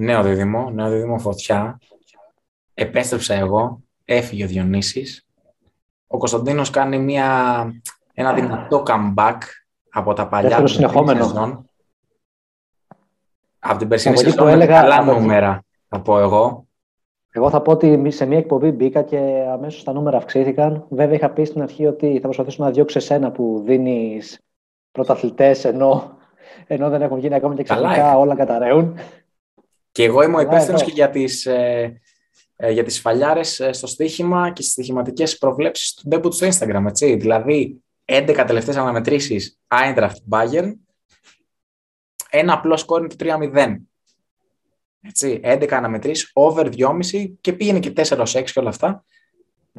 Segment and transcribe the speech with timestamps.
[0.00, 1.78] Νέο δίδυμο, νέο δίδυμο φωτιά.
[2.74, 5.26] Επέστρεψα εγώ, έφυγε ο Διονύσης.
[6.06, 7.26] Ο Κωνσταντίνος κάνει μια,
[8.14, 9.38] ένα δυνατό comeback
[9.90, 11.64] από τα παλιά του συνεχόμενο.
[13.58, 16.66] Από την περσίνη σεζόν έλεγα, καλά νούμερα, θα πω εγώ.
[17.30, 20.86] Εγώ θα πω ότι σε μια εκπομπή μπήκα και αμέσως τα νούμερα αυξήθηκαν.
[20.88, 24.40] Βέβαια είχα πει στην αρχή ότι θα προσπαθήσω να διώξω εσένα που δίνεις
[24.92, 26.18] πρωταθλητές ενώ,
[26.66, 28.98] ενώ δεν έχουν γίνει ακόμα και ξαφνικά όλα καταραίουν.
[29.98, 32.00] Και εγώ είμαι ο υπεύθυνος και για τις, ε,
[32.56, 36.84] ε, για τις φαλιάρες ε, στο στοίχημα και στις στοιχηματικές προβλέψεις του debut στο Instagram,
[36.86, 37.16] έτσι.
[37.16, 40.72] Δηλαδή, 11 τελευταίες αναμετρήσεις Eintracht Bayern,
[42.30, 43.76] ένα απλό σκόρ είναι το 3-0.
[45.00, 49.04] Έτσι, 11 αναμετρήσεις, over 2,5 και πήγαινε και 4-6 και όλα αυτά.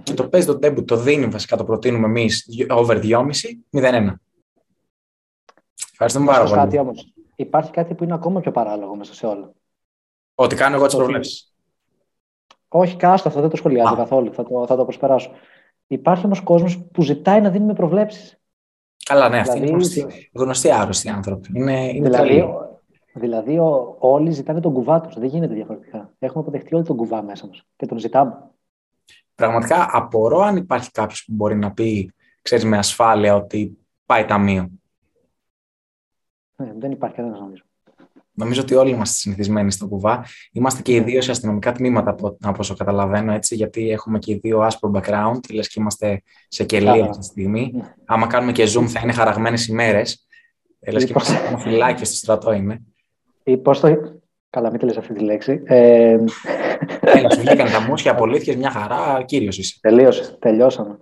[0.04, 4.14] Και το παίζει το debut, το δίνει βασικά, το προτείνουμε εμείς, over 2,5, 0-1.
[5.92, 6.56] Ευχαριστούμε πάρα πολύ.
[6.56, 7.14] Κάτι, όμως.
[7.36, 9.54] Υπάρχει κάτι που είναι ακόμα πιο παράλογο μέσα σε όλα.
[10.42, 11.54] Ότι κάνω εγώ τις προβλέψεις.
[12.68, 14.34] Όχι, κάστο αυτό δεν το σχολιάζω καθόλου.
[14.34, 15.32] Θα το, θα το προσπεράσω.
[15.88, 18.42] Υπάρχει όμως κόσμος που ζητάει να δίνουμε προβλέψεις.
[19.06, 21.50] Καλά, ναι, δηλαδή, αυτοί είναι γνωστοί, γνωστοί άρρωστοι άνθρωποι.
[21.54, 22.46] Είναι, είναι δηλαδή,
[23.14, 25.16] δηλαδή ο, όλοι ζητάνε τον κουβά τους.
[25.20, 26.14] Δεν γίνεται διαφορετικά.
[26.20, 28.50] Έχουμε αποδεχτεί όλοι τον κουβά μέσα μας και τον ζητάμε.
[29.36, 34.70] Πραγματικά απορώ αν υπάρχει κάποιος που μπορεί να πει, ξέρεις με ασφάλεια ότι πάει ταμείο.
[36.56, 37.64] Ναι, δεν υπάρχει κανένας νομίζω.
[38.40, 40.26] Νομίζω ότι όλοι είμαστε συνηθισμένοι στο κουβά.
[40.52, 42.10] Είμαστε και οι δύο σε αστυνομικά τμήματα,
[42.42, 46.64] από όσο καταλαβαίνω, έτσι, γιατί έχουμε και οι δύο άσπρο background, λες και είμαστε σε
[46.64, 47.72] κελία αυτή τη στιγμή.
[47.74, 47.94] Ναι.
[48.06, 50.28] Άμα κάνουμε και zoom θα είναι χαραγμένες ημέρες.
[50.92, 52.82] Λες και είμαστε ένα φυλάκι στο στρατό είναι.
[53.44, 53.98] Ή πώς το...
[54.50, 55.62] Καλά, μην τελειώσει αυτή τη λέξη.
[55.66, 56.18] Ε...
[57.00, 59.78] Έλα, σου βγήκαν τα μουσια, απολύθηκες, μια χαρά, κύριος είσαι.
[59.82, 61.00] Τελείωσες, τελειώσαμε.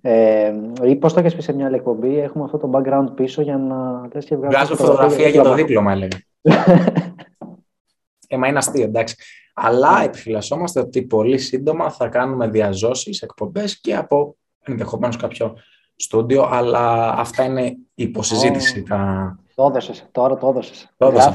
[0.00, 0.52] Ε,
[0.82, 3.56] ή πώς το έχεις πει σε μια άλλη εκπομπή, έχουμε αυτό το background πίσω για
[3.56, 6.16] να θες και Βγάζω φωτογραφία για το δίπλωμα, έλεγα.
[8.28, 9.16] Ε, μα είναι αστείο, εντάξει.
[9.54, 10.04] Αλλά ναι.
[10.04, 15.56] επιφυλασσόμαστε ότι πολύ σύντομα θα κάνουμε διαζώσεις, εκπομπές και από ενδεχομένως κάποιο
[15.96, 18.82] στούντιο, αλλά αυτά είναι υποσυζήτηση.
[18.84, 18.88] Oh.
[18.88, 19.36] Τα...
[19.54, 20.94] Το έδωσες, τώρα το έδωσες.
[20.96, 21.34] Το έδωσε.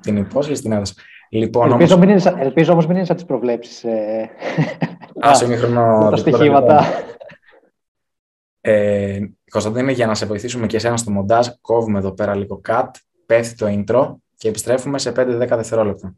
[0.00, 0.94] Την υπόσχεση την έδωσε.
[1.28, 2.06] Λοιπόν, ελπίζω, όμως...
[2.06, 3.84] Μην είναι, ελπίζω όμως μην είναι σαν τις προβλέψεις.
[3.84, 4.30] Ε...
[5.20, 6.08] Άσε μήχρονο...
[6.10, 6.84] Τα στοιχήματα.
[8.60, 9.20] Ε,
[9.50, 12.88] Κωνσταντίνε, για να σε βοηθήσουμε και εσένα στο μοντάζ, κόβουμε εδώ πέρα λίγο cut,
[13.26, 15.14] πέφτει το intro και επιστρέφουμε σε 5-10
[15.50, 16.14] δευτερόλεπτα.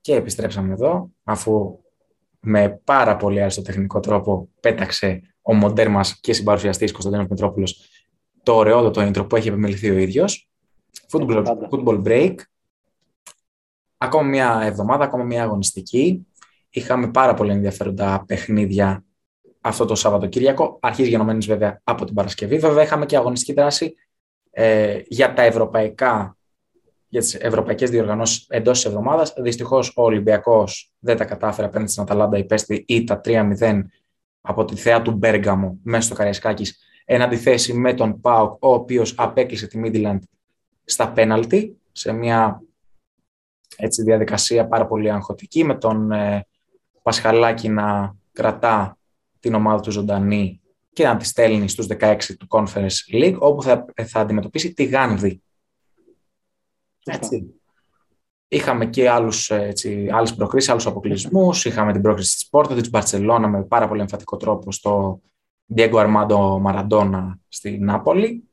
[0.00, 1.78] Και επιστρέψαμε εδώ, αφού
[2.40, 7.88] με πάρα πολύ άριστο τεχνικό τρόπο πέταξε ο μοντέρ μας και συμπαρουσιαστής Κωνσταντίνος Μητρόπουλος
[8.42, 10.48] το ωραιότατο intro που έχει επιμεληθεί ο ίδιος.
[11.10, 12.34] Football, football break.
[13.96, 16.26] Ακόμα μια εβδομάδα, ακόμα μια αγωνιστική.
[16.70, 19.04] Είχαμε πάρα πολύ ενδιαφέροντα παιχνίδια
[19.60, 20.78] αυτό το Σαββατοκύριακο.
[20.82, 22.58] Αρχίζει γενομένης βέβαια από την Παρασκευή.
[22.58, 23.94] Βέβαια είχαμε και αγωνιστική δράση
[24.50, 26.36] ε, για τα ευρωπαϊκά
[27.08, 29.34] για τις ευρωπαϊκές διοργανώσεις εντός της εβδομάδας.
[29.36, 33.82] Δυστυχώς ο Ολυμπιακός δεν τα κατάφερε απέναντι στην Αταλάντα υπέστη ή τα 3-0
[34.40, 39.14] από τη θέα του Μπέργαμο μέσα στο Καριασκάκης εν αντιθέσει με τον ΠΑΟΚ ο οποίος
[39.16, 40.22] απέκλεισε τη Μίντιλαντ
[40.84, 42.62] στα πέναλτι, σε μια
[43.76, 46.46] έτσι, διαδικασία πάρα πολύ αγχωτική, με τον ε,
[47.08, 48.98] Πασχαλάκη να κρατά
[49.40, 50.60] την ομάδα του ζωντανή
[50.92, 55.42] και να τη στέλνει στους 16 του Conference League, όπου θα, θα αντιμετωπίσει τη Γάνδη.
[57.04, 57.60] Έτσι.
[58.48, 61.64] Είχαμε και άλλους, έτσι, άλλες προκρίσεις, άλλους αποκλεισμούς.
[61.64, 65.20] Είχαμε την πρόκριση της Πόρτα, της Μπαρτσελώνα με πάρα πολύ εμφατικό τρόπο στο
[65.76, 68.48] Diego Armando Maradona στη Νάπολη.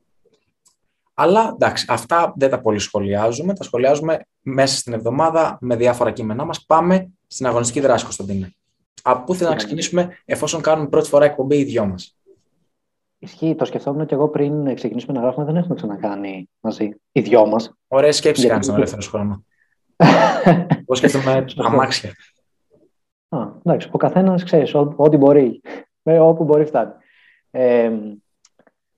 [1.14, 3.54] Αλλά εντάξει, αυτά δεν τα πολύ σχολιάζουμε.
[3.54, 6.64] Τα σχολιάζουμε μέσα στην εβδομάδα με διάφορα κείμενά μας.
[6.64, 8.54] Πάμε στην αγωνιστική δράση, Κωνσταντίνε.
[9.02, 12.16] Από πού θέλουμε να ξεκινήσουμε, εφόσον κάνουμε πρώτη φορά εκπομπή οι δυο μας.
[13.18, 17.46] Ισχύει, το σκεφτόμουν και εγώ πριν ξεκινήσουμε να γράφουμε, δεν έχουμε ξανακάνει μαζί οι δυο
[17.46, 17.72] μας.
[17.88, 19.44] Ωραία σκέψη κάνεις τον ελεύθερο χρόνο.
[20.80, 22.10] Εγώ σκέφτομαι αμάξια.
[23.28, 25.60] Α, εντάξει, ο καθένας ξέρεις ό,τι μπορεί.
[26.02, 26.92] Όπου μπορεί φτάνει.
[27.50, 27.92] Ε,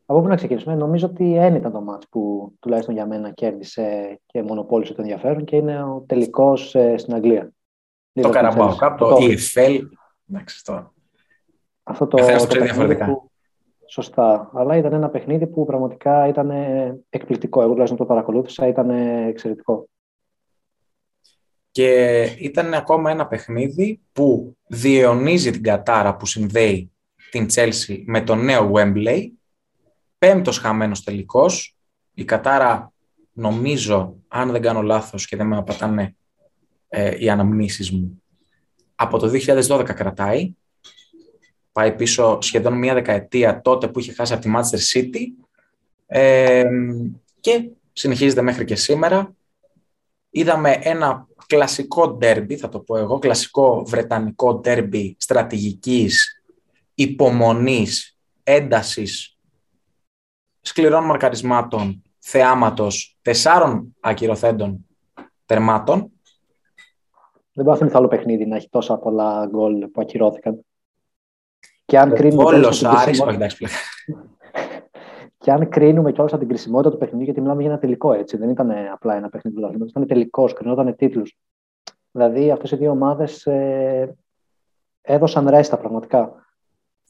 [0.06, 0.74] από πού να ξεκινήσουμε.
[0.74, 5.44] Νομίζω ότι ένα ήταν το μάτς που τουλάχιστον για μένα κέρδισε και μονοπόλησε το ενδιαφέρον
[5.44, 7.52] και είναι ο τελικός ε, στην Αγγλία.
[8.22, 9.80] Το Καραμπάο Cup, το EFL.
[10.30, 10.92] Εντάξει, το...
[11.82, 13.06] Αυτό το, το, το διαφορετικά.
[13.06, 13.30] Που,
[13.88, 14.50] σωστά.
[14.54, 16.50] Αλλά ήταν ένα παιχνίδι που πραγματικά ήταν
[17.08, 17.60] εκπληκτικό.
[17.60, 18.90] Εγώ τουλάχιστον το παρακολούθησα, ήταν
[19.28, 19.88] εξαιρετικό.
[21.70, 26.92] Και ήταν ακόμα ένα παιχνίδι που διαιωνίζει την κατάρα που συνδέει
[27.30, 29.28] την Chelsea με το νέο Wembley
[30.18, 31.76] πέμπτος χαμένος τελικός.
[32.14, 32.92] Η Κατάρα
[33.32, 36.16] νομίζω, αν δεν κάνω λάθος και δεν με απατάνε
[36.88, 38.22] ε, οι αναμνήσεις μου,
[38.94, 39.30] από το
[39.68, 40.54] 2012 κρατάει.
[41.72, 45.46] πάει πίσω σχεδόν μία δεκαετία τότε που είχε χάσει από τη Manchester City
[46.06, 46.64] ε,
[47.40, 49.34] και συνεχίζεται μέχρι και σήμερα.
[50.30, 56.42] Είδαμε ένα κλασικό ντέρμπι, θα το πω εγώ, κλασικό βρετανικό ντέρμπι στρατηγικής,
[56.94, 59.36] υπομονής, έντασης,
[60.60, 64.86] σκληρών μαρκαρισμάτων, θεάματος, τεσσάρων ακυρωθέντων
[65.46, 66.10] τερμάτων.
[67.58, 70.64] Δεν μπορεί να άλλο παιχνίδι να έχει τόσα πολλά γκολ που ακυρώθηκαν.
[71.84, 72.44] Και αν κρίνουμε.
[72.44, 73.66] Όλος Άρης, όχι εντάξει
[75.38, 78.36] Και αν κρίνουμε κιόλα την κρισιμότητα του παιχνιδιού, γιατί μιλάμε για ένα τελικό έτσι.
[78.36, 81.38] Δεν ήταν απλά ένα παιχνίδι του Λαθήματο, ήταν τελικός, κρινόταν τίτλους.
[82.10, 84.16] Δηλαδή αυτές οι δύο ομάδες ε,
[85.02, 86.46] έδωσαν ρέστα πραγματικά.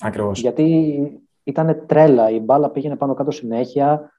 [0.00, 0.40] Ακριβώς.
[0.40, 2.30] Γιατί ήταν τρέλα.
[2.30, 4.12] Η μπάλα πήγαινε πάνω κάτω συνέχεια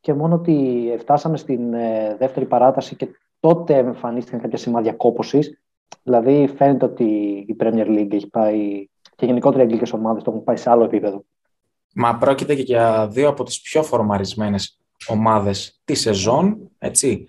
[0.00, 3.08] και μόνο ότι φτάσαμε στην ε, δεύτερη παράταση και
[3.40, 5.60] τότε εμφανίστηκαν κάποια σημάδια κόπωσης.
[6.02, 7.04] Δηλαδή φαίνεται ότι
[7.48, 10.84] η Premier League έχει πάει και γενικότερα οι αγγλικές ομάδες το έχουν πάει σε άλλο
[10.84, 11.24] επίπεδο.
[11.94, 17.24] Μα πρόκειται και για δύο από τις πιο φορμαρισμένες ομάδες τη σεζόν, έτσι,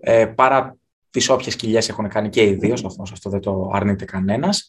[0.00, 0.76] ε, παρά
[1.10, 2.74] τις όποιες κοιλιές έχουν κάνει και οι δύο,
[3.12, 4.68] αυτό δεν το αρνείται κανένας.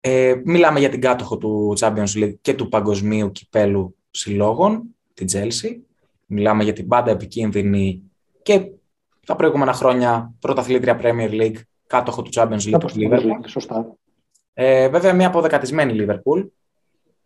[0.00, 4.82] Ε, μιλάμε για την κάτοχο του Champions League και του παγκοσμίου κυπέλου συλλόγων,
[5.14, 5.76] την Chelsea.
[6.26, 8.02] Μιλάμε για την πάντα επικίνδυνη
[8.42, 8.70] και
[9.26, 11.56] τα προηγούμενα χρόνια πρωταθλήτρια Premier League,
[11.88, 13.40] κάτοχο του Champions League του Liverpool.
[13.46, 13.96] Σωστά.
[14.52, 16.46] Ε, βέβαια, μια αποδεκατισμένη Liverpool,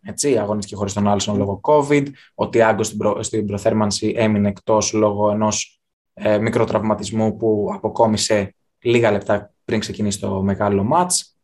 [0.05, 2.05] έτσι, αγωνιστική χωρίς τον Άλσον λόγω COVID,
[2.35, 5.81] ο Τιάγκο στην, προ, στην προθέρμανση έμεινε εκτός λόγω ενός
[6.13, 11.37] ε, μικροτραυματισμού που αποκόμισε λίγα λεπτά πριν ξεκινήσει το μεγάλο μάτς.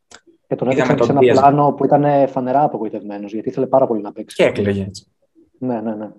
[0.48, 4.12] Και τον έδειξαν σε ένα πλάνο που ήταν φανερά απογοητευμένος, γιατί ήθελε πάρα πολύ να
[4.12, 4.36] παίξει.
[4.36, 5.06] Και έκλαιγε έτσι.
[5.60, 6.10] Ναι, ναι, ναι.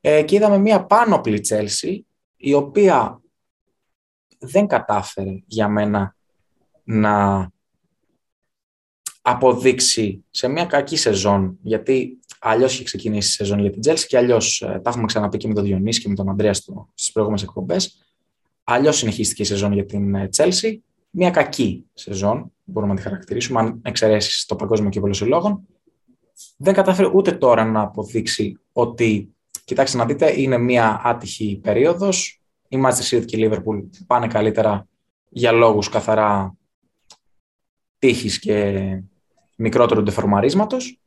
[0.00, 2.06] Ε, και είδαμε μια πάνωπλη Τσέλσι,
[2.36, 3.20] η οποία
[4.38, 6.16] δεν κατάφερε για μένα
[6.84, 7.48] να
[9.22, 14.16] αποδείξει σε μια κακή σεζόν, γιατί αλλιώς είχε ξεκινήσει η σεζόν για την Τζέλση και
[14.16, 17.46] αλλιώς ε, τα έχουμε ξαναπεί και με τον Διονύση και με τον Αντρέα στις προηγούμενες
[17.46, 18.02] εκπομπές.
[18.64, 20.82] Αλλιώς συνεχίστηκε η σεζόν για την Τσέλση.
[21.10, 25.66] Μια κακή σεζόν, μπορούμε να τη χαρακτηρίσουμε, αν εξαιρέσεις το παγκόσμιο κύπελο συλλόγων.
[26.56, 32.37] Δεν κατάφερε ούτε τώρα να αποδείξει ότι, κοιτάξτε να δείτε, είναι μια άτυχη περίοδος.
[32.68, 34.86] Η Manchester City και η Liverpool πάνε καλύτερα
[35.28, 36.56] για λόγους καθαρά
[37.98, 39.02] τύχης και
[39.54, 41.00] μικρότερου ντεφορμαρίσματος.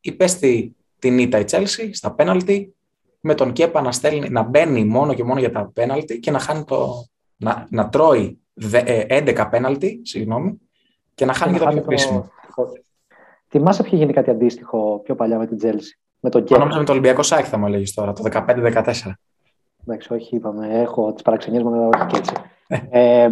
[0.00, 2.74] Υπέστη την ήττα η Τσέλσι στα πέναλτι,
[3.20, 6.38] με τον Κέπα να, στέλνει, να μπαίνει μόνο και μόνο για τα πέναλτι και να,
[6.38, 7.06] χάνει το,
[7.36, 10.60] να, να τρώει 11 ε, πέναλτι, συγγνώμη,
[11.14, 12.30] και να χάνει και, το πιο κρίσιμο.
[13.48, 16.00] Θυμάσαι που είχε γίνει κάτι αντίστοιχο πιο παλιά με την Τσέλσι.
[16.20, 18.92] Με τον Κέπα; Νόμιζα με το Ολυμπιακό Σάκη θα μου έλεγες τώρα, το 15-14.
[19.86, 20.80] Εντάξει, όχι, είπαμε.
[20.80, 22.34] Έχω τις παραξενιές μου, όχι και έτσι.
[22.90, 23.28] ε,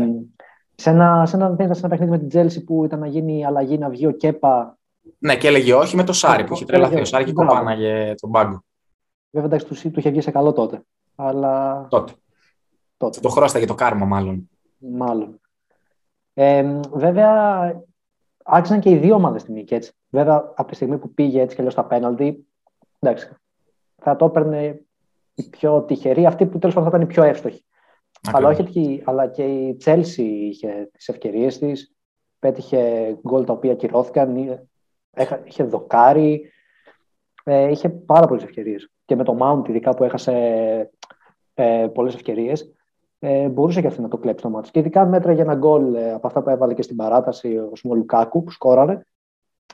[0.75, 3.79] σε ένα, σε ένα, σε ένα παιχνίδι με την Τσέλσι που ήταν να γίνει αλλαγή,
[3.79, 4.79] να βγει ο Κέπα.
[5.19, 7.01] Ναι, και έλεγε όχι με το Σάρι που είχε τρελαθεί.
[7.01, 8.65] Ο Σάρι και κοπάναγε τον πάγκο.
[9.31, 10.83] Βέβαια, εντάξει, του, του είχε βγει σε καλό τότε.
[11.15, 11.87] Αλλά...
[11.91, 12.13] Τότε.
[12.97, 13.21] τότε.
[13.21, 14.51] Το χρώσταγε το κάρμα, μάλλον.
[14.79, 15.41] Μάλλον.
[16.35, 17.83] Ε, βέβαια,
[18.45, 19.75] άξιζαν και οι δύο ομάδες την νίκη.
[19.75, 19.93] Έτσι.
[20.11, 22.47] Βέβαια, από τη στιγμή που πήγε έτσι και αλλιώς στα πέναλτι,
[22.99, 23.31] εντάξει,
[23.97, 24.85] θα το έπαιρνε
[25.41, 27.65] η πιο τυχερή, αυτή που τέλος πάντων θα ήταν η πιο εύστοχη.
[28.33, 31.95] Αλλά, όχι, αλλά και η Τσέλσι είχε τις ευκαιρίες της,
[32.39, 34.37] πέτυχε γκολ τα οποία κυρώθηκαν,
[35.45, 36.51] είχε δοκάρι,
[37.45, 38.91] ε, είχε πάρα πολλές ευκαιρίες.
[39.05, 40.35] Και με το Mount ειδικά που έχασε
[41.55, 42.75] ε, πολλές ευκαιρίες,
[43.19, 44.71] ε, μπορούσε και αυτή να το κλέψει το μάτι.
[44.71, 47.73] Και ειδικά μέτρα για ένα γκολ ε, από αυτά που έβαλε και στην παράταση ο
[47.75, 49.01] Σμολουκάκου που σκόραρε,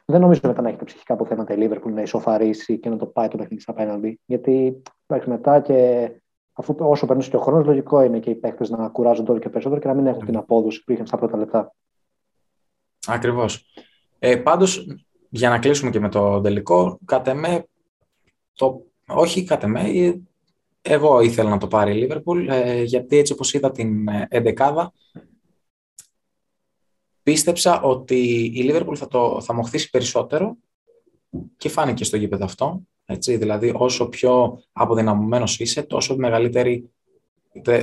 [0.04, 3.06] δεν νομίζω μετά να έχει τα ψυχικά αποθέματα η Λίβερπουλ να ισοφαρίσει και να το
[3.06, 4.20] πάει το παιχνίδι στα πέναντι.
[4.26, 4.82] Γιατί
[5.24, 6.10] μετά και
[6.52, 9.48] αφού όσο περνούσε και ο χρόνος, λογικό είναι και οι παίκτες να κουράζονται όλο και
[9.48, 11.74] περισσότερο και να μην έχουν την απόδοση που είχαν στα πρώτα λεπτά.
[13.06, 13.66] Ακριβώς.
[14.18, 14.86] Ε, Πάντως,
[15.28, 17.64] για να κλείσουμε και με το τελικό, κατ' εμέ,
[18.52, 20.20] το, όχι κατ' εμέ, ε,
[20.82, 24.92] εγώ ήθελα να το πάρει η Λίβερπουλ, ε, γιατί έτσι όπως είδα την ε, εντεκάδα,
[27.26, 30.56] πίστεψα ότι η Λίβερπουλ θα, το, θα μοχθήσει περισσότερο
[31.56, 32.80] και φάνηκε στο γήπεδο αυτό.
[33.04, 36.90] Έτσι, δηλαδή, όσο πιο αποδυναμωμένος είσαι, τόσο, μεγαλύτερη,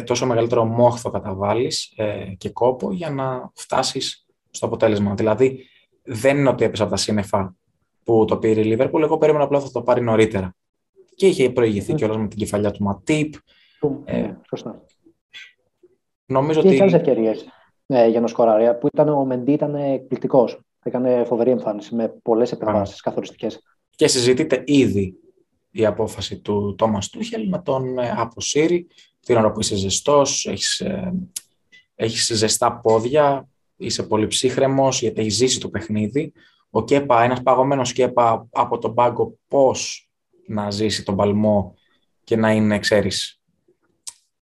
[0.05, 5.13] τόσο μεγαλύτερο μόχθο καταβάλεις ε, και κόπο για να φτάσεις στο αποτέλεσμα.
[5.13, 5.65] Δηλαδή,
[6.03, 7.55] δεν είναι ότι έπεσε από τα σύννεφα
[8.03, 10.55] που το πήρε η Λίβερπουλ, εγώ περίμενα απλά θα το πάρει νωρίτερα.
[11.15, 11.95] Και είχε προηγηθεί mm.
[11.95, 13.33] κιόλας με την κεφαλιά του Ματίπ.
[14.05, 14.85] Ε, σωστά.
[16.25, 16.75] Νομίζω και ότι...
[16.75, 17.45] είχε ευκαιρίες
[17.93, 20.59] ε, για να σκοράρει, που ήταν, ο Μεντή ήταν εκπληκτικός.
[20.83, 23.62] Έκανε φοβερή εμφάνιση με πολλές επεμβάσεις καθοριστικές.
[23.95, 25.15] Και συζητείται ήδη
[25.71, 28.88] η απόφαση του Τόμας Τούχελ να τον ε, αποσύρει
[29.19, 31.13] την ώρα που είσαι ζεστός, έχεις, ε,
[31.95, 33.47] έχεις ζεστά πόδια,
[33.77, 36.33] είσαι πολύ ψύχρεμος γιατί έχεις ζήσει το παιχνίδι,
[36.69, 40.09] ο Κέπα, ένας παγωμένος Κέπα από τον πάγκο, πώς
[40.47, 41.75] να ζήσει τον παλμό
[42.23, 43.41] και να είναι, ξέρεις,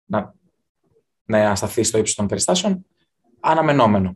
[0.05, 0.33] να,
[1.25, 2.85] να σταθεί στο ύψος των περιστάσεων,
[3.41, 4.11] αναμενόμενο.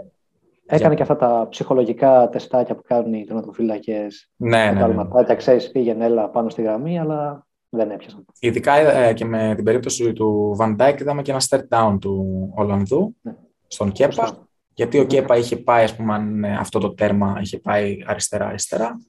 [0.66, 0.96] Έκανε Για...
[0.96, 4.32] και αυτά τα ψυχολογικά τεστάκια που κάνουν οι τερματοφύλακες.
[4.36, 5.04] Ναι, ναι, ναι.
[5.28, 5.36] ναι.
[5.36, 8.26] ξέρεις, πήγαινε έλα πάνω στη γραμμή, αλλά δεν έπιασαν.
[8.40, 12.26] Ειδικά ε, και με την περίπτωση του Van Dijk είδαμε και ένα step down του
[12.56, 13.36] Ολλανδού ναι.
[13.68, 14.48] στον Κέπα.
[14.74, 15.08] Γιατί ο ναι.
[15.08, 19.00] Κέπα είχε πάει, ας πούμε, αυτό το τέρμα είχε πάει αριστερά-αριστερά.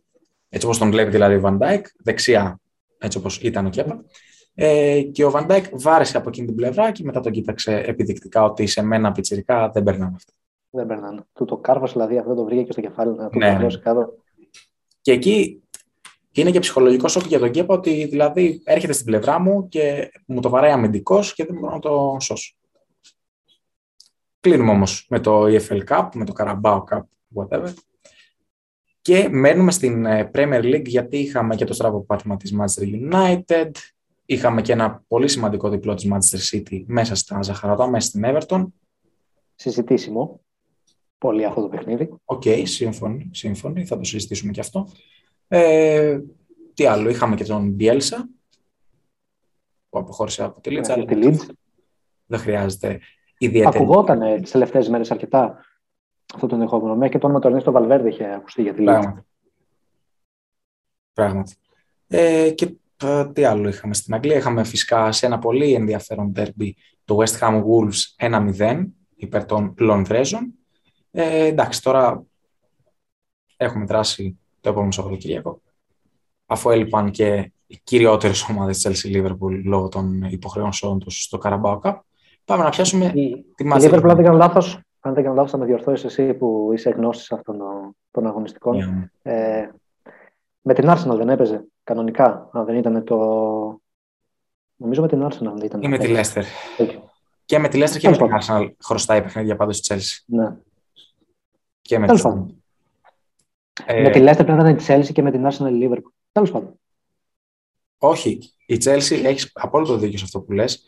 [0.48, 2.60] Έτσι όπως τον βλέπει δηλαδή ο Van Dijk, δεξιά,
[2.98, 4.04] έτσι όπως ήταν ο Κέπα.
[4.58, 8.44] Ε, και ο Van Dijk βάρεσε από εκείνη την πλευρά και μετά τον κοίταξε επιδεικτικά
[8.44, 10.32] ότι σε μένα πιτσιρικά δεν περνάνε αυτά.
[10.70, 11.20] Δεν περνάνε.
[11.32, 13.66] Του το κάρβος δηλαδή αυτό το βρήκε και στο κεφάλι να το ναι.
[13.82, 14.14] κάτω.
[15.00, 15.62] Και εκεί
[16.32, 20.40] είναι και ψυχολογικό σοκ για τον Κέπα ότι δηλαδή έρχεται στην πλευρά μου και μου
[20.40, 22.54] το βαράει αμυντικός και δεν μπορώ να το σώσω.
[24.40, 27.02] Κλείνουμε όμως με το EFL Cup, με το Carabao Cup,
[27.34, 27.72] whatever.
[29.00, 33.70] Και μένουμε στην ε, Premier League γιατί είχαμε και το στραβό πάτημα της Manchester United,
[34.26, 38.66] είχαμε και ένα πολύ σημαντικό διπλό της Manchester City μέσα στα Ζαχαρατά, μέσα στην Everton.
[39.54, 40.40] Συζητήσιμο.
[41.18, 42.14] Πολύ αυτό το παιχνίδι.
[42.24, 44.88] OK, okay, σύμφωνοι, σύμφωνοι, θα το συζητήσουμε και αυτό.
[45.48, 46.20] Ε,
[46.74, 48.28] τι άλλο, είχαμε και τον Μπιέλσα
[49.88, 50.96] που αποχώρησε από τη Λιντς.
[50.96, 51.36] Ναι,
[52.26, 53.00] δεν χρειάζεται
[53.38, 53.76] ιδιαίτερη.
[53.76, 55.64] Ακουγόταν τις τελευταίες μέρες αρκετά
[56.34, 56.96] αυτό το ενδεχόμενο.
[56.96, 59.00] Μέχρι και το όνομα του Ερνέστο Βαλβέρδε είχε ακουστεί για τη Λιντς.
[59.00, 59.26] Πράγματι.
[61.12, 61.54] Πράγματι.
[62.08, 62.76] Ε, και ε,
[63.32, 67.62] τι άλλο είχαμε στην Αγγλία; Είχαμε φυσικά σε ένα πολύ ενδιαφέρον ντέρμπι το West Ham
[67.62, 68.86] Wolves 1-0
[69.16, 70.52] υπέρ των Λονδρέζων.
[71.10, 72.22] Ε, εντάξει, τώρα
[73.56, 75.60] έχουμε δράσει το επόμενο Σαββατοκύριακο.
[76.46, 81.80] Αφού έλειπαν και οι κυριότερες ομάδες της Chelsea Liverpool λόγω των υποχρεώσεων του στο Carabao
[81.80, 81.98] Cup.
[82.44, 83.88] Πάμε να πιάσουμε η, τη μάτια.
[83.88, 86.70] Η Liverpool, αν δεν κάνω λάθος, αν δεν κάνω λάθος, θα με διορθώσεις εσύ που
[86.72, 87.58] είσαι γνώστης αυτών
[88.10, 88.76] των αγωνιστικών.
[88.76, 89.30] Yeah.
[89.30, 89.68] Ε,
[90.60, 93.16] με την Arsenal δεν έπαιζε κανονικά, αν δεν ήταν το.
[94.76, 95.82] Νομίζω με την Arsenal δεν ήταν.
[95.82, 96.42] Ή με τη Leicester.
[97.44, 100.24] Και με τη Leicester και με την Arsenal χρωστάει παιχνίδια πάντω στη Chelsea.
[100.26, 100.56] Ναι.
[101.82, 102.22] Και με τη
[103.86, 106.12] ε, με τη Leicester πρέπει να ήταν τη Chelsea και με την Arsenal Liverpool.
[106.32, 106.80] Τέλος πάντων.
[107.98, 108.38] Όχι.
[108.66, 110.86] Η Chelsea έχεις απόλυτο δίκιο σε αυτό που λες.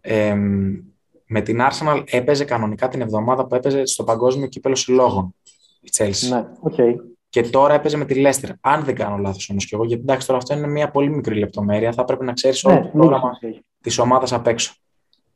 [0.00, 0.34] Ε,
[1.26, 5.34] με την Arsenal έπαιζε κανονικά την εβδομάδα που έπαιζε στο Παγκόσμιο Κύπελο Συλλόγων.
[5.80, 6.28] Η Chelsea.
[6.28, 6.94] Ναι, okay.
[7.28, 8.50] Και τώρα έπαιζε με τη Leicester.
[8.60, 11.38] Αν δεν κάνω λάθος όμως κι εγώ, γιατί εντάξει, τώρα αυτό είναι μια πολύ μικρή
[11.38, 11.92] λεπτομέρεια.
[11.92, 13.30] Θα πρέπει να ξέρεις ναι, όλο το πρόγραμμα
[13.80, 14.74] της ομάδας απ' έξω.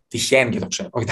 [0.08, 0.88] Τυχαίνει και το ξέρω.
[0.92, 1.06] Όχι,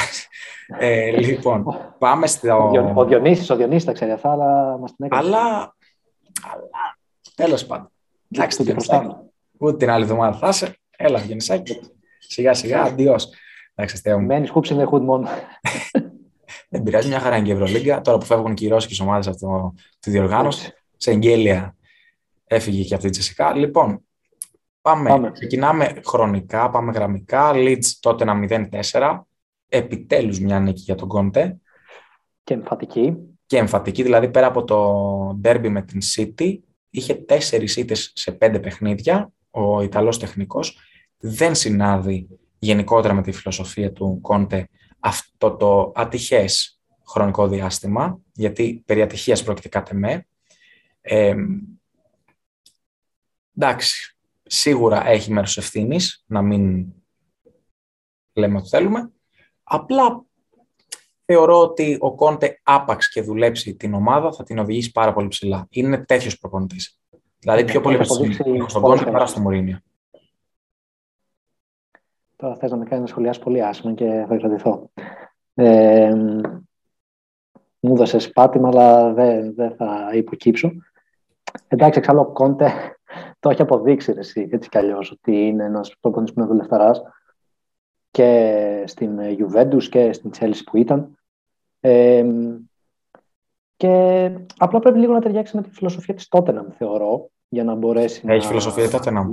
[0.79, 1.65] ε, λοιπόν,
[1.99, 2.71] πάμε στο.
[2.95, 5.27] Ο Διονύσης, ο Διονύσης τα ξέρει αυτά, αλλά μας την έκανε.
[5.27, 5.75] Αλλά
[6.43, 6.99] αλλά
[7.35, 7.91] τέλος πάντων.
[8.31, 8.77] Εντάξει, την
[9.59, 10.79] Ούτε την άλλη εβδομάδα θα είσαι.
[10.97, 11.81] Έλα, Γενισάκη.
[12.19, 13.17] Σιγά σιγά, αντιό.
[13.75, 14.27] Εντάξει, αστείο μου.
[14.27, 15.29] Μένεις χούψη με χουτ μόνο.
[16.69, 18.01] Δεν πειράζει, μια χαρά είναι και η Ευρωλίγκα.
[18.01, 21.77] Τώρα που φεύγουν και οι Ρώσικε ομάδες από τη διοργάνωση, σε εγγέλια
[22.45, 23.55] έφυγε και αυτή η Τζεσικά.
[23.55, 24.05] Λοιπόν,
[24.81, 25.09] πάμε.
[25.09, 25.31] πάμε.
[25.31, 27.53] Ξεκινάμε χρονικά, πάμε γραμμικά.
[27.55, 29.21] Leeds τότε ένα 0-4.
[29.69, 31.57] Επιτέλους μια νίκη για τον Κόντε.
[32.45, 33.17] Και εμφατική
[33.49, 34.79] και εμφατική, δηλαδή πέρα από το
[35.41, 36.59] ντέρμπι με την City,
[36.91, 40.79] είχε τέσσερις ήττες σε πέντε παιχνίδια, ο Ιταλός τεχνικός,
[41.19, 44.69] δεν συνάδει γενικότερα με τη φιλοσοφία του Κόντε
[45.01, 50.27] αυτό το ατυχές χρονικό διάστημα, γιατί περί ατυχίας πρόκειται κάτι με.
[51.01, 51.35] Ε,
[53.57, 56.93] εντάξει, σίγουρα έχει μέρος ευθύνης, να μην
[58.33, 59.13] λέμε ότι θέλουμε.
[59.63, 60.25] Απλά
[61.25, 65.67] θεωρώ ότι ο Κόντε άπαξ και δουλέψει την ομάδα θα την οδηγήσει πάρα πολύ ψηλά.
[65.71, 67.01] Είναι τέτοιος προπονητής.
[67.39, 69.81] Δηλαδή πιο πολύ στον Κόντε παρά στο Μωρίνιο.
[72.39, 74.91] Τώρα θες να με κάνεις να σχολιάσεις πολύ άσχημα και θα κρατηθώ.
[75.55, 76.15] Ε,
[77.81, 80.71] μου έδωσε πάτημα, αλλά δεν, δεν θα υποκύψω.
[81.69, 82.73] Εντάξει, εξάλλου ο Κόντε
[83.41, 86.91] το έχει αποδείξει εσύ, έτσι κι αλλιώς ότι είναι ένας προπονητή που είναι δουλευταρά
[88.11, 91.19] και στην Juventus και στην Chelsea που ήταν.
[91.81, 92.27] Ε,
[93.77, 98.23] και απλά πρέπει λίγο να ταιριάξει με τη φιλοσοφία της Tottenham, θεωρώ, για να μπορέσει
[98.27, 98.47] Έχει να...
[98.47, 99.27] φιλοσοφία της Tottenham.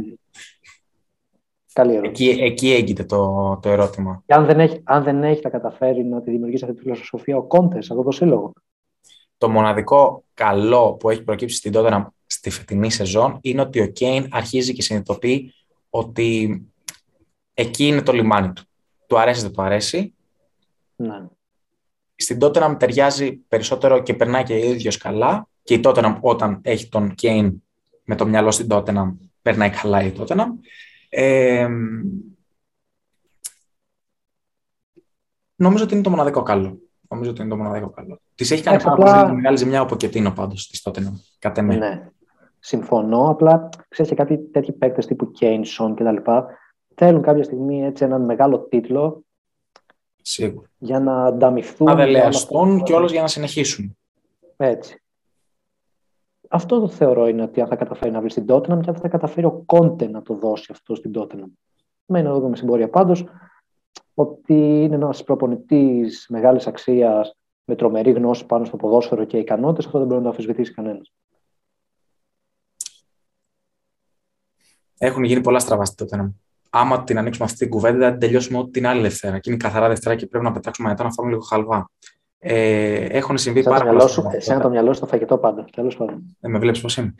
[1.75, 2.29] Καλή ερώτηση.
[2.29, 4.23] Εκεί, εκεί έγκυται το, το ερώτημα.
[4.25, 7.37] Και αν δεν, έχει, αν δεν έχει τα καταφέρει να τη δημιουργήσει αυτή τη φιλοσοφία
[7.37, 8.53] ο Κόντες αυτό το σύλλογο.
[9.37, 14.27] Το μοναδικό καλό που έχει προκύψει στην Tottenham στη φετινή σεζόν είναι ότι ο Κέιν
[14.31, 15.53] αρχίζει και συνειδητοποιεί
[15.89, 16.61] ότι
[17.53, 18.63] εκεί είναι το λιμάνι του.
[19.07, 20.13] Του αρέσει, δεν του αρέσει.
[20.95, 21.27] Ναι
[22.15, 25.47] στην Tottenham ταιριάζει περισσότερο και περνάει και ο ίδιος καλά.
[25.63, 27.53] Και η Tottenham όταν έχει τον Kane
[28.03, 30.47] με το μυαλό στην Tottenham, περνάει καλά η Tottenham.
[31.17, 31.67] Ε,
[35.55, 36.79] νομίζω ότι είναι το μοναδικό καλό.
[37.09, 38.19] Νομίζω ότι είναι το μοναδικό καλό.
[38.35, 39.23] Της έχει κάνει πάρα απλά...
[39.23, 41.13] πολύ μεγάλη ζημιά από Κετίνο πάντως της τότε.
[41.39, 42.09] Κατά Ναι.
[42.59, 43.29] Συμφωνώ.
[43.29, 46.15] Απλά ξέρεις και κάποιοι τέτοιοι παίκτες τύπου Κέινσον κτλ.
[46.95, 49.25] Θέλουν κάποια στιγμή έτσι έναν μεγάλο τίτλο.
[50.21, 50.69] Σίγουρα.
[50.77, 51.87] Για να ανταμυφθούν.
[51.87, 53.97] Αδελεαστούν και όλος για να συνεχίσουν.
[54.57, 55.03] Έτσι.
[56.55, 59.07] Αυτό το θεωρώ είναι ότι αν θα καταφέρει να βρει στην Tottenham και αν θα
[59.07, 61.51] καταφέρει ο Κόντε να το δώσει αυτό στην Tottenham.
[62.05, 63.25] Μένω να δούμε στην πορεία πάντως
[64.13, 67.35] ότι είναι ένας προπονητής μεγάλης αξίας
[67.65, 69.85] με τρομερή γνώση πάνω στο ποδόσφαιρο και ικανότητες.
[69.85, 71.13] Αυτό δεν μπορεί να το αμφισβητήσει κανένας.
[74.97, 76.33] Έχουν γίνει πολλά στραβά στην Tottenham.
[76.69, 79.39] Άμα την ανοίξουμε αυτή την κουβέντα, θα τελειώσουμε ό,τι την άλλη Δευτέρα.
[79.39, 81.89] Και είναι καθαρά Δευτέρα και πρέπει να πετάξουμε μετά να φάμε λίγο χαλβά.
[82.39, 84.09] Ε, έχουν συμβεί πάρα πολλά.
[84.31, 85.65] Εσένα το μυαλό σου το φαγητό πάντα.
[85.75, 86.37] Τέλος πάντων.
[86.41, 87.15] Ε, με βλέπεις πώς είμαι.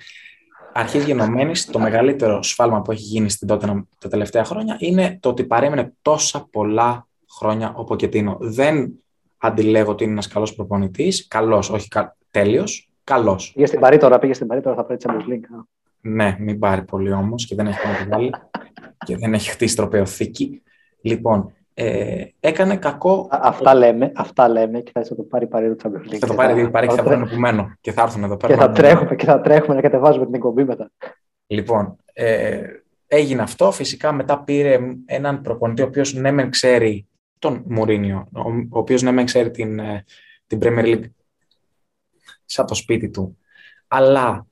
[0.74, 5.30] Αρχή γενομένης, το μεγαλύτερο σφάλμα που έχει γίνει στην Tottenham τα τελευταία χρόνια είναι το
[5.30, 7.08] ότι παρέμεινε τόσα πολλά
[7.38, 8.38] χρόνια ο Ποκετίνο.
[8.40, 9.04] Δεν
[9.38, 11.28] αντιλέγω ότι είναι ένας καλός προπονητής.
[11.28, 12.18] Καλός, όχι κα...
[12.32, 12.90] τέλειος.
[13.04, 13.52] Καλός.
[13.54, 15.66] Πήγε στην Παρή τώρα, πήγε στην Παρή τώρα, θα πάρει Champions League.
[16.02, 17.80] Ναι, μην πάρει πολύ όμως και δεν έχει
[18.10, 18.30] κάνει
[19.06, 20.62] και δεν έχει χτίσει τροπεοθήκη.
[21.02, 23.28] Λοιπόν, ε, έκανε κακό.
[23.32, 26.88] αυτά, λέμε, αυτά λέμε και θα το πάρει παρή το Champions Θα το πάρει παρή
[26.88, 28.54] και θα βρουν που και θα έρθουν εδώ πέρα.
[28.54, 30.92] Και θα, τρέχουμε, και θα τρέχουμε να κατεβάζουμε την εκπομπή μετά.
[31.48, 32.62] Λοιπόν, ε,
[33.08, 33.72] έγινε αυτό.
[33.72, 37.08] Φυσικά μετά πήρε έναν προπονητή ο οποίος ναι μεν ξέρει
[37.40, 40.04] τον Μουρίνιο, ο, ο οποίος ναι μεν ξέρει την, ε,
[40.48, 41.10] την Premier League
[42.46, 43.38] σαν το σπίτι του,
[43.88, 44.48] αλλά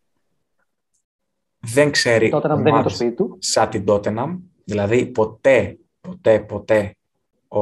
[1.60, 3.38] δεν ξέρει δεν είναι το σπίτι του.
[3.40, 6.96] σαν την Tottenham, δηλαδή ποτέ, ποτέ, ποτέ
[7.54, 7.62] ο,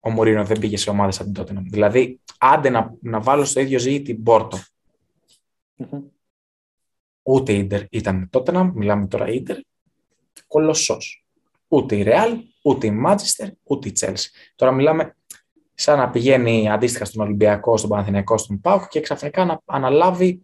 [0.00, 1.64] ο Μουρίνο δεν πήγε σε ομάδα σαν την Tottenham.
[1.70, 4.58] Δηλαδή, άντε να, να βάλω στο ίδιο ζύγι την Πόρτο.
[5.78, 6.02] Mm-hmm.
[7.22, 9.56] Ούτε η Ίντερ ήταν Tottenham, μιλάμε τώρα Ίντερ,
[10.46, 11.24] κολοσσός.
[11.68, 14.30] Ούτε η Ρεάλ, ούτε η Μάτζιστερ, ούτε η Τσέλσι.
[14.54, 15.16] Τώρα μιλάμε
[15.74, 20.42] σαν να πηγαίνει αντίστοιχα στον Ολυμπιακό, στον Παναθηναϊκό, στον Πάουκ και ξαφνικά να αναλάβει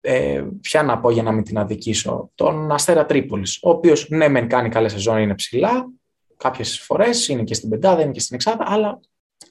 [0.00, 4.28] ε, ποια να πω για να μην την αδικήσω, τον Αστέρα Τρίπολης, ο οποίος ναι
[4.28, 5.88] μεν κάνει καλές σεζόν, είναι ψηλά,
[6.38, 9.00] κάποιες φορές είναι και στην πεντάδα, είναι και στην εξάδα, αλλά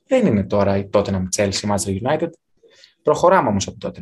[0.07, 2.29] δεν είναι τώρα η Tottenham, Chelsea, Manchester United.
[3.03, 4.01] Προχωράμε όμως από τότε.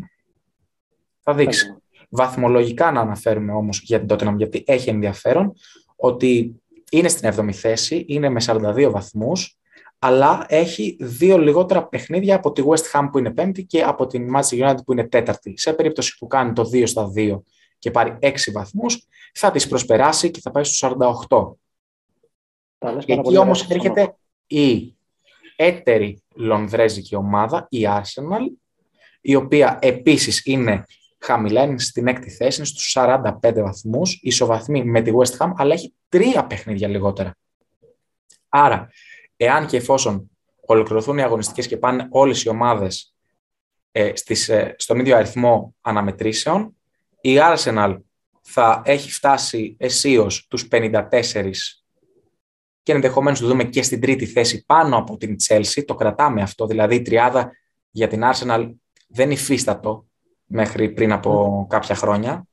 [1.22, 1.78] Θα δείξει.
[2.10, 5.54] Βαθμολογικά να αναφέρουμε όμως για την Tottenham, γιατί έχει ενδιαφέρον,
[5.96, 9.58] ότι είναι στην 7η θέση, είναι με 42 βαθμούς,
[10.00, 14.28] αλλά έχει δύο λιγότερα παιχνίδια από τη West Ham που είναι πέμπτη και από την
[14.36, 15.54] Manchester United που είναι τέταρτη.
[15.58, 17.42] Σε περίπτωση που κάνει το 2 στα 2
[17.80, 20.84] και πάρει 6 βαθμούς, θα τις προσπεράσει και θα πάει στους
[21.28, 21.56] 48.
[23.06, 24.16] Εκεί όμως έρχεται
[24.48, 24.96] η
[25.56, 28.52] έτερη λονδρέζικη ομάδα, η Arsenal,
[29.22, 30.86] η οποία επίσης είναι
[31.18, 35.74] χαμηλά, είναι στην έκτη θέση, είναι στους 45 βαθμούς, ισοβαθμή με τη West Ham, αλλά
[35.74, 37.36] έχει τρία παιχνίδια λιγότερα.
[38.50, 38.90] Άρα,
[39.38, 40.30] εάν και εφόσον
[40.66, 43.16] ολοκληρωθούν οι αγωνιστικές και πάνε όλες οι ομάδες
[43.92, 46.76] ε, στις, ε, στον ίδιο αριθμό αναμετρήσεων,
[47.22, 47.98] η Arsenal
[48.42, 51.52] θα έχει φτάσει αισίως τους 54
[52.86, 55.84] και ενδεχομένως το δούμε και στην τρίτη θέση πάνω από την Chelsea.
[55.86, 57.52] Το κρατάμε αυτό, δηλαδή η τριάδα
[57.92, 58.74] για την Arsenal
[59.08, 60.06] δεν υφίστατο
[60.46, 61.68] μέχρι πριν από mm.
[61.68, 62.48] κάποια χρόνια.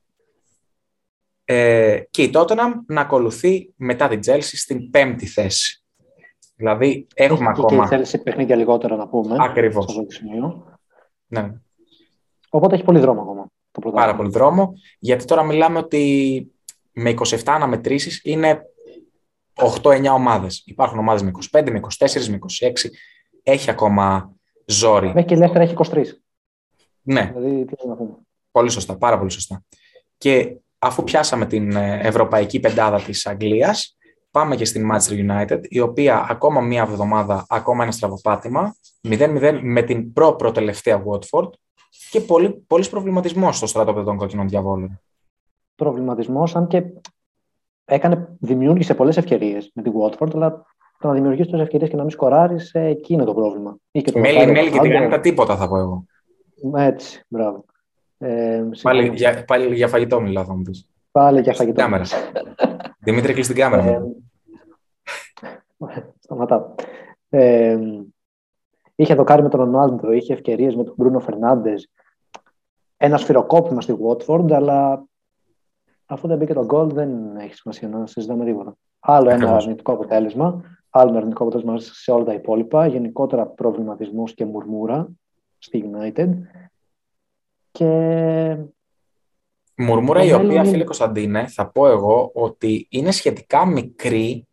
[1.45, 5.83] Ε, και η Tottenham να ακολουθεί μετά την Chelsea στην πέμπτη θέση.
[6.55, 7.87] Δηλαδή έχουμε Έχει ακόμα...
[7.87, 9.35] Και η Chelsea παιχνίδια λιγότερα να πούμε.
[9.39, 9.85] Ακριβώς.
[11.27, 11.53] Ναι.
[12.49, 13.47] Οπότε έχει πολύ δρόμο ακόμα.
[13.71, 16.51] Το Πάρα πολύ δρόμο, γιατί τώρα μιλάμε ότι
[16.91, 18.61] με 27 αναμετρήσεις είναι
[19.53, 20.63] 8-9 ομάδες.
[20.65, 22.89] Υπάρχουν ομάδες με 25, με 24, με 26.
[23.43, 24.33] Έχει ακόμα
[24.65, 25.07] ζόρι.
[25.07, 26.03] Μέχρι και η Λέχτερα έχει 23.
[27.01, 27.31] Ναι.
[27.35, 28.11] Δηλαδή, τι να πούμε.
[28.51, 29.63] Πολύ σωστά, πάρα πολύ σωστά.
[30.17, 33.97] Και αφού πιάσαμε την ε, ευρωπαϊκή πεντάδα της Αγγλίας,
[34.31, 38.75] πάμε και στην Manchester United, η οποία ακόμα μία εβδομάδα, ακόμα ένα στραβοπάτημα,
[39.07, 41.49] 0-0 με την προ-προτελευταία Watford
[42.11, 45.01] και πολύ, πολύς προβληματισμός στο στράτο των κόκκινων διαβόλων.
[45.75, 46.83] Προβληματισμός, αν και
[47.85, 50.65] έκανε, δημιούργησε πολλές ευκαιρίες με την Watford, αλλά
[50.99, 53.77] το να δημιουργήσεις τόσες ευκαιρίες και να μην σκοράρεις, ε, εκεί είναι το πρόβλημα.
[54.13, 56.05] Μέλη, μέλη και την τα τίποτα, θα πω εγώ.
[56.75, 57.65] Έτσι, μπράβο.
[58.17, 60.87] Ε, πάλι, για, πάλι για φαγητό μιλάω, θα μου πεις.
[61.11, 61.81] Πάλι για φαγητό.
[61.81, 62.03] Κάμερα.
[62.99, 63.83] Δημήτρη, κλείσει την κάμερα.
[63.83, 64.01] Ε,
[66.19, 66.65] σταματάω.
[67.29, 67.77] Ε,
[68.95, 71.89] είχε δοκάρει με τον Ρονάλντο, είχε ευκαιρίες με τον Μπρούνο Φερνάντες.
[72.97, 75.05] Ένα σφυροκόπημα στη Watford, αλλά
[76.05, 78.75] αφού δεν μπήκε το γκολ, δεν έχει σημασία να συζητάμε τίποτα.
[78.99, 82.87] Άλλο ένα αρνητικό αποτέλεσμα, άλλο ένα αρνητικό αποτέλεσμα σε όλα τα υπόλοιπα.
[82.87, 85.07] Γενικότερα προβληματισμός και μουρμούρα
[85.57, 86.29] στη United.
[87.71, 88.57] Και...
[89.77, 94.47] Μουρμούρα η οποία, φίλε Κωνσταντίνε, θα πω εγώ ότι είναι σχετικά μικρή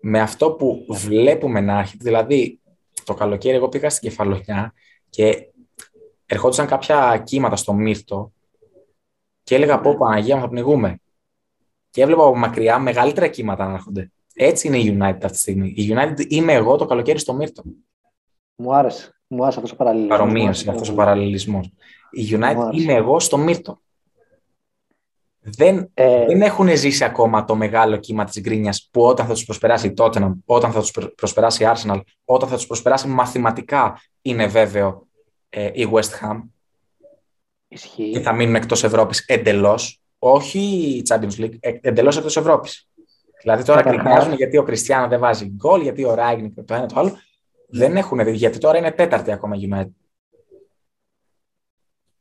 [0.00, 1.96] με αυτό που βλέπουμε να έχει.
[1.96, 2.60] Δηλαδή,
[3.04, 4.72] το καλοκαίρι εγώ πήγα στην Κεφαλονιά
[5.10, 5.52] και
[6.26, 8.32] ερχόντουσαν κάποια κύματα στο Μύρτο
[9.50, 11.00] και έλεγα πω Παναγία μου θα πνιγούμε.
[11.90, 14.12] Και έβλεπα από μακριά μεγαλύτερα κύματα να έρχονται.
[14.34, 15.72] Έτσι είναι η United αυτή τη στιγμή.
[15.76, 17.62] Η United είμαι εγώ το καλοκαίρι στο Μύρτο.
[18.56, 19.20] Μου άρεσε.
[19.26, 20.18] Μου άρεσε αυτός ο παραλληλισμός.
[20.18, 21.72] Παρομοίωση αυτός ο παραλληλισμός.
[22.10, 23.80] Η United είμαι εγώ στο Μύρτο.
[25.40, 26.26] Δεν, ε...
[26.26, 29.94] δεν έχουν ζήσει ακόμα το μεγάλο κύμα της γκρίνιας που όταν θα τους προσπεράσει η
[29.96, 35.06] Tottenham, όταν θα τους προσπεράσει η Arsenal, όταν θα τους προσπεράσει μαθηματικά είναι βέβαιο
[35.48, 36.40] ε, η West Ham.
[37.72, 38.10] Ισχύει.
[38.10, 40.00] Και θα μείνουν εκτός Ευρώπης εντελώς.
[40.18, 42.88] Όχι η Champions League, ε, εντελώς εκτός Ευρώπης.
[43.40, 47.00] Δηλαδή τώρα κρινιάζουν γιατί ο Κριστιανό δεν βάζει γκολ, γιατί ο Ράγκνικ το ένα το
[47.00, 47.12] άλλο.
[47.68, 49.90] Δεν έχουν δει, γιατί τώρα είναι τέταρτη ακόμα United.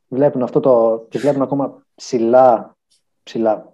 [0.07, 1.05] Βλέπουν αυτό το.
[1.09, 2.77] και βλέπουν ακόμα ψηλά.
[3.23, 3.73] ψηλά.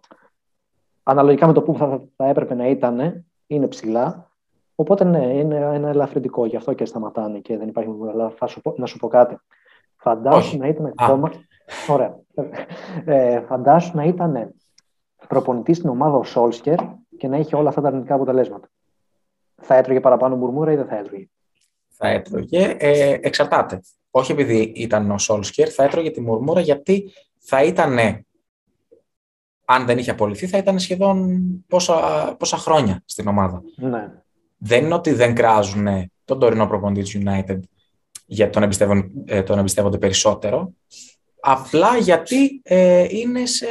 [1.03, 4.31] Αναλογικά με το που θα, θα έπρεπε να ήταν, είναι ψηλά.
[4.75, 8.61] Οπότε ναι, είναι ένα ελαφρυντικό, γι' αυτό και σταματάνε και δεν υπάρχει Αλλά θα σου
[8.61, 9.37] πω, να σου πω κάτι.
[9.95, 11.31] Φαντάσου να ήταν ακόμα.
[11.87, 12.19] Ωραία.
[13.05, 14.53] Ε, φαντάσου να ήταν
[15.27, 16.77] προπονητής στην ομάδα ο Σόλσκερ
[17.17, 18.69] και να είχε όλα αυτά τα αρνητικά αποτελέσματα.
[19.61, 21.29] Θα έτρωγε παραπάνω μουρμούρα ή δεν θα έτρωγε;
[21.89, 22.75] Θα έτρωγε.
[22.79, 23.81] Ε, εξαρτάται.
[24.11, 27.97] Όχι επειδή ήταν ο Σόλσκερ, θα έτρωγε τη μουρμούρα γιατί θα ήταν.
[29.65, 33.61] Αν δεν είχε απολυθεί, θα ήταν σχεδόν πόσα, πόσα χρόνια στην ομάδα.
[33.75, 34.11] Ναι.
[34.57, 35.87] Δεν είναι ότι δεν κράζουν
[36.25, 37.59] τον τωρινό προπονητή της United
[38.25, 40.73] γιατί τον, ε, τον εμπιστεύονται περισσότερο.
[41.47, 43.67] Απλά γιατί ε, είναι σε,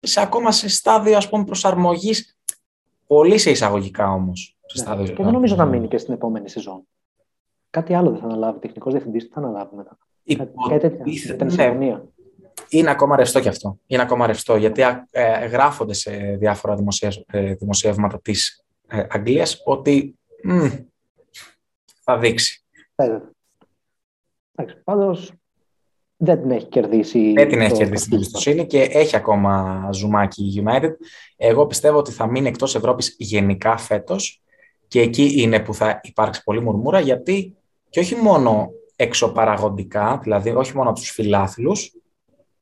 [0.00, 2.38] σε, ακόμα σε στάδιο ας πούμε, προσαρμογής
[3.08, 4.56] Πολύ σε εισαγωγικά όμως.
[4.96, 5.02] Ναι.
[5.04, 6.86] Και δεν νομίζω να μείνει και στην επόμενη σεζόν.
[7.70, 8.58] Κάτι άλλο δεν θα αναλάβει.
[8.58, 9.98] Τεχνικός διευθυντής τι θα αναλάβει μετά.
[11.74, 12.02] ναι.
[12.68, 13.78] Είναι ακόμα ρευστό κι αυτό.
[13.86, 16.76] Είναι ακόμα ρευστό γιατί ε, γράφονται σε διάφορα
[17.26, 20.66] ε, δημοσιεύματα της ε, Αγγλίας ότι μ,
[22.00, 22.64] θα δείξει.
[22.94, 23.18] Ε,
[24.84, 25.32] Πάντως
[26.20, 27.32] δεν την έχει κερδίσει.
[27.32, 30.90] Δεν την έχει κερδίσει την εμπιστοσύνη και έχει ακόμα ζουμάκι η United.
[31.36, 34.42] Εγώ πιστεύω ότι θα μείνει εκτός Ευρώπης γενικά φέτος
[34.88, 37.56] και εκεί είναι που θα υπάρξει πολύ μουρμούρα γιατί
[37.90, 41.92] και όχι μόνο εξωπαραγωγικά, δηλαδή όχι μόνο από τους φιλάθλους,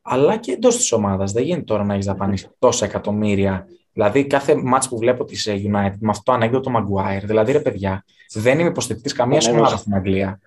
[0.03, 1.33] αλλά και εντός της ομάδας.
[1.33, 3.67] Δεν γίνεται τώρα να έχεις δαπανίσει τόσα εκατομμύρια.
[3.93, 8.05] Δηλαδή, κάθε μάτς που βλέπω της United με αυτό το ανέκδοτο Maguire, δηλαδή ρε παιδιά,
[8.33, 10.41] δεν είμαι υποστηρικτής καμίας ομάδας στην Αγγλία.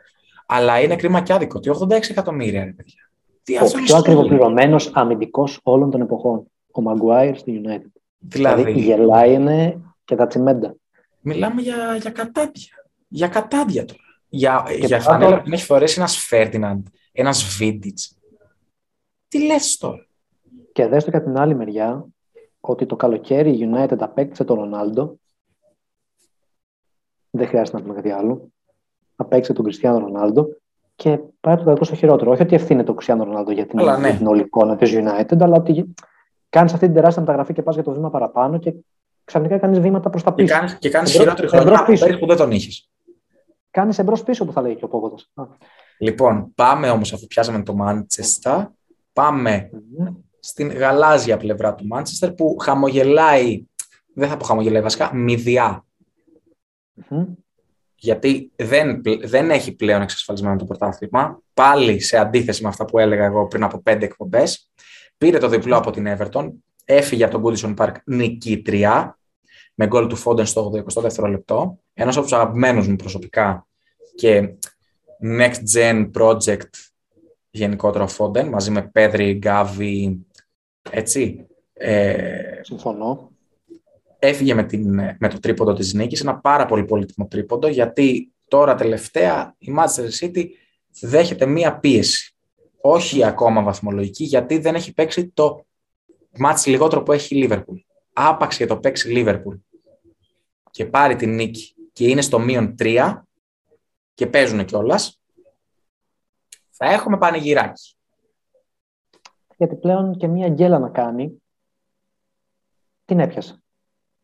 [0.52, 3.12] Αλλά είναι κρίμα και άδικο ότι 86 εκατομμύρια, ρε παιδιά.
[3.44, 6.52] Τι ο πιο ακριβοπληρωμένος αμυντικός όλων των εποχών.
[6.72, 7.92] Ο Μαγκουάιρ στη United.
[8.18, 10.76] Δηλαδή, δηλαδή γελάει είναι και τα τσιμέντα.
[11.22, 12.86] Μιλάμε για, για κατάδια.
[13.08, 14.02] Για κατάδια τώρα.
[14.30, 18.18] Για, για φανέλα που έχει φορέσει ένας Φέρτιναντ, ένας Βίντιτς.
[19.28, 20.08] Τι λες τώρα;
[20.72, 22.06] Και δες το και την άλλη μεριά
[22.60, 25.20] ότι το καλοκαίρι η United απέκτησε τον Ρονάλντο.
[27.30, 28.52] Δεν χρειάζεται να πούμε κάτι άλλο
[29.20, 30.48] απέξε τον Κριστιανό Ρονάλντο
[30.96, 32.32] και πάει το κακό στο χειρότερο.
[32.32, 34.16] Όχι ότι ευθύνεται ο Κριστιανό Ρονάλντο για την, ναι.
[34.18, 35.94] την όλη εικόνα της United, αλλά ότι
[36.50, 38.74] κάνεις αυτή την τεράστια μεταγραφή και πας για το βήμα παραπάνω και
[39.24, 40.56] ξαφνικά κάνεις βήματα προς τα πίσω.
[40.80, 41.86] Και κάνεις χειρότερη χρονιά
[42.20, 42.90] που δεν τον είχες.
[43.72, 45.16] Κάνεις εμπρός πίσω που θα λέει και ο Πόγοδο.
[45.98, 48.74] Λοιπόν, πάμε όμως αφού πιάσαμε το Μάντσεστα,
[49.14, 50.16] πάμε mm-hmm.
[50.40, 53.64] στην γαλάζια πλευρά του Μάντσεστερ που χαμογελάει,
[54.14, 55.86] δεν θα πω χαμογελάει βασικά, μηδιά.
[57.02, 57.26] Mm-hmm
[58.00, 61.42] γιατί δεν, δεν έχει πλέον εξασφαλισμένο το πρωτάθλημα.
[61.54, 64.72] Πάλι σε αντίθεση με αυτά που έλεγα εγώ πριν από πέντε εκπομπές.
[65.18, 66.52] Πήρε το διπλό από την Everton,
[66.86, 69.20] έφυγε από τον Goodison Park νικήτρια,
[69.74, 71.80] με γκολ του Φόντεν στο 82 λεπτό.
[71.94, 73.68] Ένας από τους αγαπημένους μου προσωπικά
[74.16, 74.50] και
[75.40, 76.70] next gen project
[77.52, 80.26] γενικότερο Φόντεν, μαζί με Πέδρη, Γκάβι,
[80.92, 81.48] έτσι.
[81.74, 83.29] Ε, Συμφωνώ
[84.20, 88.76] έφυγε με, την, με το τρίποντο της νίκης, ένα πάρα πολύ πολύτιμο τρίποντο, γιατί τώρα
[88.76, 90.46] τελευταία η Manchester City
[91.02, 92.34] δέχεται μία πίεση.
[92.82, 95.66] Όχι ακόμα βαθμολογική, γιατί δεν έχει παίξει το
[96.38, 97.84] μάτς λιγότερο που έχει η Liverpool.
[98.14, 99.60] Άπαξ για το παίξει Liverpool
[100.72, 103.22] και πάρει την νίκη και είναι στο μείον 3
[104.14, 105.22] και παίζουν κιόλας.
[106.70, 107.94] θα έχουμε πανηγυράκι.
[109.58, 111.42] Γιατί πλέον και μία γκέλα να κάνει,
[113.06, 113.59] την έπιασε.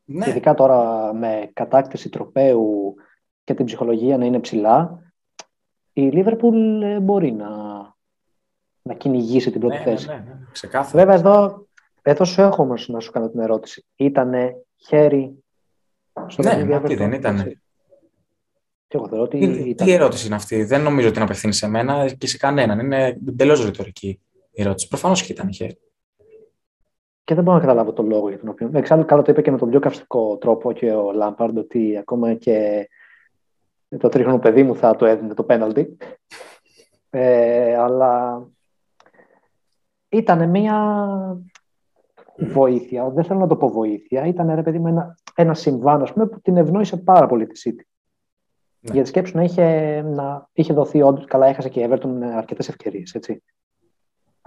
[0.05, 0.29] Ναι.
[0.29, 2.95] Ειδικά τώρα με κατάκτηση τροπέου
[3.43, 4.99] και την ψυχολογία να είναι ψηλά,
[5.93, 7.49] η Λίβερπουλ ε, μπορεί να,
[8.81, 10.07] να κυνηγήσει την πρώτη ναι, θέση.
[10.07, 10.35] Ναι, ναι,
[10.71, 10.83] ναι.
[10.91, 11.67] Βέβαια εδώ,
[12.01, 13.85] εδώ σου έχω όμως να σου κάνω την ερώτηση.
[13.95, 15.43] Ήτανε χέρι
[16.27, 17.43] στο Ναι, τι δεν ήτανε.
[18.87, 19.87] Και εγώ θεωρώ ότι τι, ήταν...
[19.87, 22.79] τι ερώτηση είναι αυτή; Δεν νομίζω ότι είναι απευθύνει σε μένα και σε κανέναν.
[22.79, 24.19] Είναι εντελώς ρητορική
[24.51, 24.87] η ερώτηση.
[24.87, 25.77] Προφανώς και ήταν χέρι.
[27.25, 28.69] Και δεν μπορώ να καταλάβω τον λόγο για τον οποίο.
[28.73, 32.33] Εξάλλου, καλά το είπε και με τον πιο καυστικό τρόπο και ο Λάμπαρντ ότι ακόμα
[32.33, 32.89] και
[33.97, 35.97] το τρίχρονο παιδί μου θα το έδινε το πέναλτι.
[37.09, 38.43] Ε, αλλά
[40.09, 40.77] ήταν μια
[42.37, 46.13] βοήθεια, δεν θέλω να το πω βοήθεια, ήταν ρε παιδί μου ένα, ένα συμβάν ας
[46.13, 47.83] πούμε, που την ευνόησε πάρα πολύ τη City.
[48.79, 48.93] Ναι.
[48.93, 51.25] Γιατί σκέψου να είχε, να είχε δοθεί όντως.
[51.25, 53.17] Καλά, έχασε και η Everton αρκετές ευκαιρίες.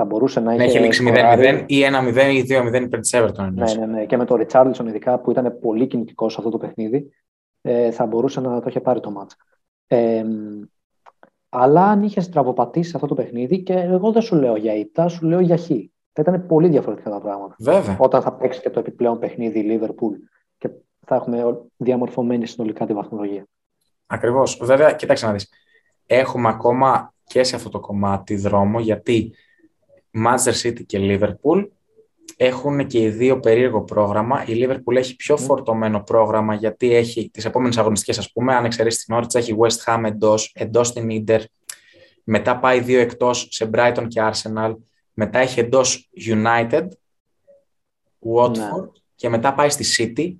[0.00, 0.64] Θα μπορούσε να είχε.
[0.64, 1.76] έχει λήξει 0-0 ή
[2.14, 3.48] 1-0 ή 2-0 υπέρ της Everton.
[3.52, 4.04] Ναι, ναι, ναι.
[4.04, 7.10] Και με τον Ριτσάρλσον, ειδικά που ήταν πολύ κινητικός σε αυτό το παιχνίδι,
[7.62, 9.36] ε, θα μπορούσε να το είχε πάρει το μάτς.
[9.86, 10.24] Ε,
[11.48, 15.26] αλλά αν είχες στραβοπατήσει αυτό το παιχνίδι, και εγώ δεν σου λέω για ήττα, σου
[15.26, 15.66] λέω για χ.
[16.12, 17.54] Θα ήταν πολύ διαφορετικά τα πράγματα.
[17.58, 17.96] Βέβαια.
[17.98, 20.12] Όταν θα παίξει και το επιπλέον παιχνίδι η Liverpool
[20.58, 20.70] και
[21.06, 23.46] θα έχουμε διαμορφωμένη συνολικά τη βαθμολογία.
[24.06, 24.60] Ακριβώς.
[24.62, 25.48] Βέβαια, κοίταξε να δεις.
[26.06, 29.32] Έχουμε ακόμα και σε αυτό το κομμάτι δρόμο, γιατί
[30.10, 31.68] Manchester City και Liverpool
[32.36, 34.44] έχουν και οι δύο περίεργο πρόγραμμα.
[34.46, 39.04] Η Liverpool έχει πιο φορτωμένο πρόγραμμα, γιατί έχει τις επόμενες αγωνιστικές, ας πούμε, αν εξαιρέσεις
[39.04, 41.40] την Όρτσα, έχει West Ham εντός, εντός την Inter.
[42.24, 44.74] Μετά πάει δύο εκτός σε Brighton και Arsenal.
[45.12, 46.88] Μετά έχει εντός United,
[48.34, 48.90] Watford ναι.
[49.14, 49.84] και μετά πάει στη
[50.16, 50.34] City.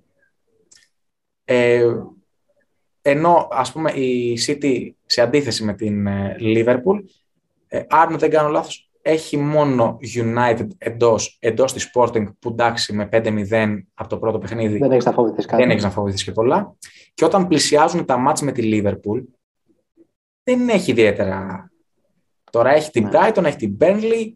[1.44, 1.94] Ε,
[3.02, 7.02] ενώ ας πούμε η City σε αντίθεση με την ε, Liverpool,
[7.68, 13.08] ε, αν δεν κάνω λάθος, έχει μόνο United εντός, εντός της Sporting που εντάξει με
[13.12, 14.78] 5-0 από το πρώτο παιχνίδι.
[14.78, 15.62] Δεν έχεις να φοβηθείς κάτι.
[15.62, 16.76] Δεν έχεις να φοβηθείς και πολλά.
[17.14, 19.24] Και όταν πλησιάζουν τα μάτς με τη Liverpool,
[20.42, 21.70] δεν έχει ιδιαίτερα.
[22.50, 23.10] Τώρα έχει την ναι.
[23.12, 24.32] Brighton, έχει την Burnley,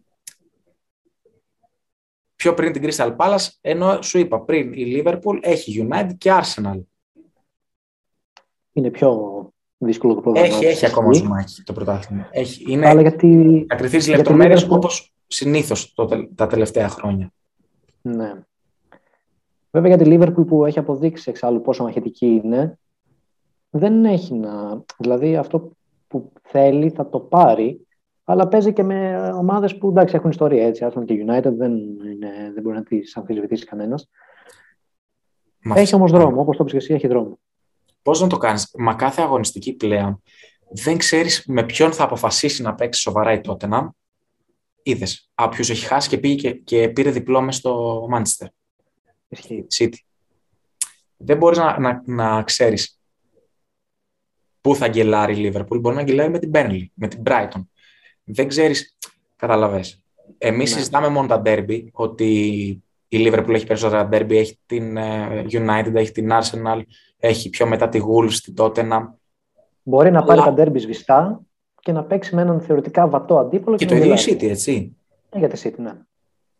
[2.35, 6.79] πιο πριν την Crystal Palace, ενώ σου είπα πριν η Liverpool έχει United και Arsenal
[8.73, 9.52] είναι πιο
[9.85, 10.47] δύσκολο το πρόγραμμα.
[10.47, 12.27] Έχει, έχει ακόμα ζουμάκι το πρωτάθλημα.
[12.31, 12.71] Έχει.
[12.71, 15.95] Είναι Αλλά γιατί, ακριθείς λεπτομέρειες όπως συνήθως
[16.35, 17.33] τα τελευταία χρόνια.
[18.01, 18.33] Ναι.
[19.71, 22.79] Βέβαια για τη Λίβερπουλ που έχει αποδείξει εξάλλου πόσο μαχητική είναι,
[23.69, 24.83] δεν έχει να...
[24.97, 25.71] Δηλαδή αυτό
[26.07, 27.87] που θέλει θα το πάρει,
[28.23, 31.71] αλλά παίζει και με ομάδες που εντάξει έχουν ιστορία έτσι, Arsenal και United δεν,
[32.11, 34.09] είναι, δεν μπορεί να τις αμφισβητήσει κανένας.
[35.75, 37.39] Έχει όμως δρόμο, όπως το είπες και εσύ, έχει δρόμο
[38.03, 40.21] πώς να το κάνεις; Μα κάθε αγωνιστική πλέον
[40.73, 43.87] δεν ξέρεις με ποιον θα αποφασίσει να παίξει σοβαρά η Tottenham.
[44.83, 45.29] Είδες.
[45.33, 48.47] Από έχει χάσει και, πήγε και, και πήρε διπλό μες στο Manchester.
[49.77, 49.97] City.
[51.17, 52.99] Δεν μπορείς να, να, να ξέρεις
[54.61, 55.79] πού θα αγγελάρει η Liverpool.
[55.79, 57.61] Μπορεί να αγγελάρει με την Burnley, με την Brighton.
[58.23, 58.97] Δεν ξέρεις,
[59.35, 60.03] καταλαβες.
[60.37, 60.77] Εμείς ναι.
[60.77, 62.27] συζητάμε μόνο τα derby, ότι
[63.07, 66.81] η Liverpool έχει περισσότερα derby, έχει την ε, United, έχει την Arsenal,
[67.25, 69.07] έχει πιο μετά τη Wolves, την Tottenham.
[69.83, 71.41] Μπορεί να πάρει τα derby σβηστά
[71.79, 73.75] και να παίξει με έναν θεωρητικά βατό αντίπολο.
[73.75, 74.95] Και, και το ίδιο η City, έτσι.
[75.29, 75.93] Ε, για τη City, ναι.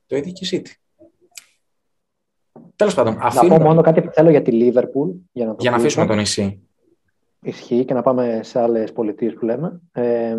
[0.08, 0.72] Το ίδιο και η City.
[2.76, 3.58] Τέλος πάντων, αφήνουμε...
[3.58, 5.12] Να πω μόνο κάτι που θέλω για τη Liverpool.
[5.32, 6.68] Για να, για να αφήσουμε το νησί.
[7.42, 9.82] Ισχύει και να πάμε σε άλλες πολιτείες που λέμε.
[9.92, 10.38] Ε,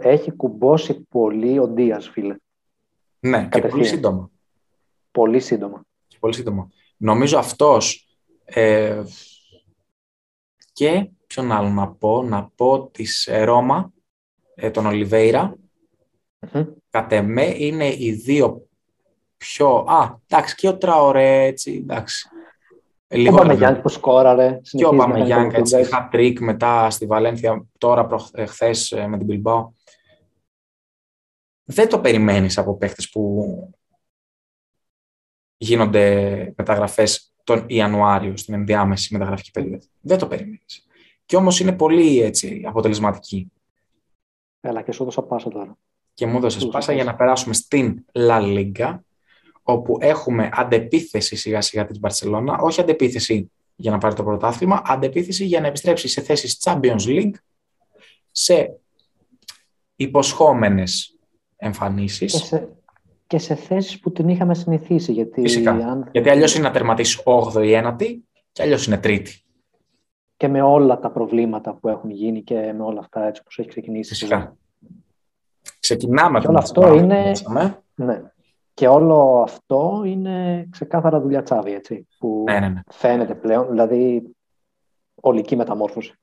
[0.00, 2.36] έχει κουμπώσει πολύ ο Ντίας, φίλε.
[3.20, 4.30] Ναι, και πολύ σύντομα.
[5.10, 5.82] Πολύ σύντομα.
[6.20, 6.70] Πολύ σύντομα.
[6.96, 8.04] Νομίζω αυτός
[8.52, 9.02] ε,
[10.72, 13.92] και ποιον άλλο να πω, να πω της ε, Ρώμα,
[14.54, 15.56] ε, τον Ολιβέηρα.
[16.40, 16.66] Mm-hmm.
[16.90, 18.68] Κατ' εμέ είναι οι δύο
[19.36, 19.68] πιο...
[19.76, 22.28] Α, εντάξει, και ο Τραωρέ, έτσι, εντάξει.
[23.08, 24.60] Λίγο ο Παμεγιάνγκ που σκόραρε.
[24.62, 28.08] Και ο Παμεγιάνγκ, έτσι, hat-trick μετά στη Βαλένθια, τώρα
[28.46, 29.64] χθες με την Bilbao.
[31.64, 33.44] Δεν το περιμένεις από παίχτες που
[35.56, 39.84] γίνονται μεταγραφές τον Ιανουάριο στην ενδιάμεση μεταγραφική περίοδο.
[40.00, 40.86] Δεν το περιμένεις.
[41.26, 43.52] Και όμως είναι πολύ έτσι, αποτελεσματική.
[44.60, 45.78] Έλα και σου έδωσα πάσα τώρα.
[46.14, 48.98] Και μου έδωσες πάσα για να περάσουμε στην La Liga,
[49.62, 55.44] όπου έχουμε αντεπίθεση σιγά σιγά της Μπαρσελόνα, όχι αντεπίθεση για να πάρει το πρωτάθλημα, αντεπίθεση
[55.44, 57.34] για να επιστρέψει σε θέσεις Champions League,
[58.30, 58.80] σε
[59.96, 61.14] υποσχόμενες
[61.56, 62.54] εμφανίσεις
[63.30, 65.12] και σε θέσεις που την είχαμε συνηθίσει.
[65.12, 65.70] Γιατί, Φυσικά.
[65.70, 66.08] Αν...
[66.12, 68.18] γιατί αλλιώς είναι να τερματίσει 8η ή 9η
[68.52, 69.42] και αλλιώς είναι τρίτη.
[70.36, 73.68] Και με όλα τα προβλήματα που έχουν γίνει και με όλα αυτά έτσι όπως έχει
[73.68, 74.08] ξεκινήσει.
[74.08, 74.56] Φυσικά.
[75.80, 77.32] Ξεκινάμε και όλο αυτό είναι...
[77.94, 78.22] Ναι.
[78.74, 82.80] Και όλο αυτό είναι ξεκάθαρα δουλειά τσάβη, έτσι, που ναι, ναι, ναι.
[82.90, 84.22] φαίνεται πλέον, δηλαδή
[85.14, 86.14] ολική μεταμόρφωση.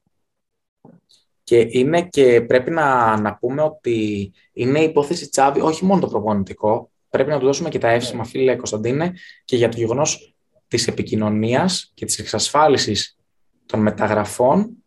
[1.43, 6.89] Και είναι και πρέπει να, να πούμε ότι είναι υπόθεση Τσάβη όχι μόνο το προπονητικό,
[7.09, 8.29] πρέπει να του δώσουμε και τα εύσημα, ναι.
[8.29, 9.13] φίλε Κωνσταντίνε,
[9.45, 10.35] και για το γεγονός
[10.67, 13.17] της επικοινωνίας και της εξασφάλισης
[13.65, 14.83] των μεταγραφών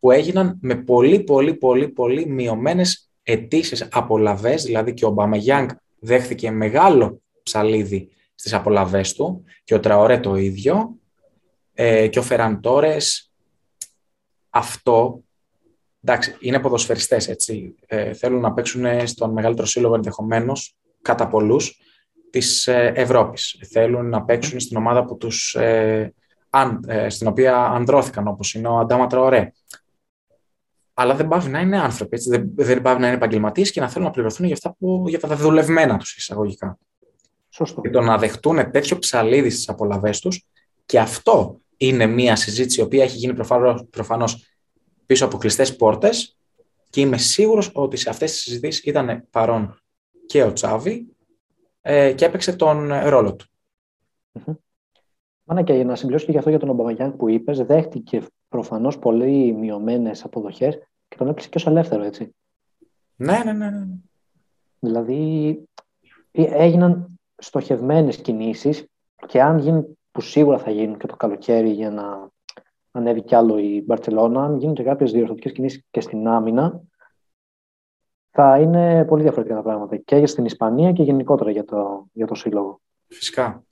[0.00, 4.54] που έγιναν με πολύ, πολύ, πολύ, πολύ μειωμένες αιτήσεις απολαυέ.
[4.54, 10.98] Δηλαδή και ο Μπαμεγιάνγκ δέχθηκε μεγάλο ψαλίδι στις απολαυέ του και ο Τραωρέ το ίδιο.
[11.74, 12.96] Ε, και ο Φεραντόρε
[14.50, 15.22] αυτό,
[16.04, 17.74] εντάξει, είναι ποδοσφαιριστές, έτσι.
[17.86, 21.80] Ε, θέλουν να παίξουν στον μεγαλύτερο σύλλογο ενδεχομένως κατά πολλούς
[22.30, 23.60] της ε, Ευρώπης.
[23.70, 26.14] Θέλουν να παίξουν στην ομάδα που τους, ε,
[26.50, 29.52] αν, ε, στην οποία ανδρώθηκαν, όπως είναι ο Αντάμα Τραωρέ.
[30.94, 32.30] Αλλά δεν πάβει να είναι άνθρωποι, έτσι.
[32.30, 35.20] Δεν, δεν πάβει να είναι επαγγελματίες και να θέλουν να πληρωθούν για, αυτά που, για
[35.20, 36.78] τα δεδουλευμένα τους εισαγωγικά.
[37.48, 37.80] Σωστό.
[37.80, 40.46] Και το να δεχτούν τέτοιο ψαλίδι στις απολαυέ τους
[40.86, 43.34] και αυτό είναι μια συζήτηση η οποία έχει γίνει
[43.90, 44.44] προφανώς
[45.06, 46.36] πίσω από κλειστές πόρτες
[46.90, 49.79] και είμαι σίγουρος ότι σε αυτές τις συζητήσεις ήταν παρόν
[50.30, 51.16] και ο Τσάβη
[51.80, 53.46] ε, και έπαιξε τον ρόλο του.
[55.44, 58.98] Μάνα και για να συμπληρώσω και για αυτό για τον Ομπαμαγιάν που είπες, δέχτηκε προφανώς
[58.98, 62.34] πολύ μειωμένες αποδοχές και τον έπαιξε και ως ελεύθερο, έτσι.
[63.16, 63.70] Ναι, ναι, ναι.
[63.70, 63.86] ναι.
[64.78, 65.62] Δηλαδή
[66.30, 68.86] ε, έγιναν στοχευμένες κινήσεις
[69.26, 72.28] και αν γίνουν, που σίγουρα θα γίνουν και το καλοκαίρι για να
[72.90, 76.82] ανέβει κι άλλο η Μπαρτσελώνα, αν γίνουν και κάποιες διορθωτικές κινήσεις και στην άμυνα,
[78.30, 82.26] θα είναι πολύ διαφορετικά τα πράγματα και για στην Ισπανία και γενικότερα για το, για
[82.26, 82.80] το σύλλογο.
[83.06, 83.64] Φυσικά.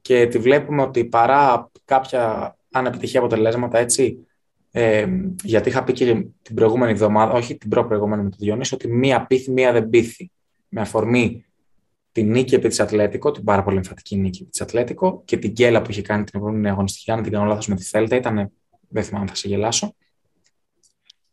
[0.00, 4.26] Και τη βλέπουμε ότι παρά κάποια ανεπιτυχία αποτελέσματα, έτσι,
[4.70, 5.06] ε,
[5.42, 9.26] γιατί είχα πει και την προηγούμενη εβδομάδα, όχι την προ-προηγούμενη με το Διονύση, ότι μία
[9.26, 10.30] πίθη, μία δεν πίθη.
[10.68, 11.44] Με αφορμή
[12.12, 15.50] την νίκη επί της Ατλέτικο, την πάρα πολύ εμφαντική νίκη επί της Ατλέτικο και την
[15.50, 18.52] γκέλα που είχε κάνει την επόμενη αγωνιστική, αν την κάνω λάθος με τη Θέλτα, ήταν.
[18.88, 19.94] Δεν θυμάμαι, θα σε γελάσω.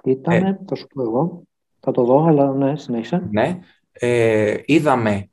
[0.03, 1.43] Ήτανε, ε, θα σου πω εγώ.
[1.83, 3.27] Θα το δω, αλλά ναι, συνέχισε.
[3.31, 3.59] Ναι.
[3.91, 5.29] Ε, είδαμε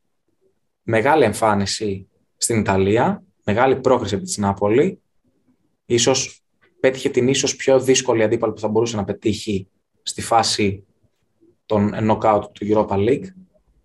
[0.83, 5.03] μεγάλη εμφάνιση στην Ιταλία, μεγάλη πρόκριση επί τη Νάπολη.
[5.85, 6.43] Ίσως
[6.81, 9.69] πέτυχε την ίσως πιο δύσκολη αντίπαλη που θα μπορούσε να πετύχει
[10.03, 10.87] στη φάση
[11.67, 13.25] των knockout του Europa League.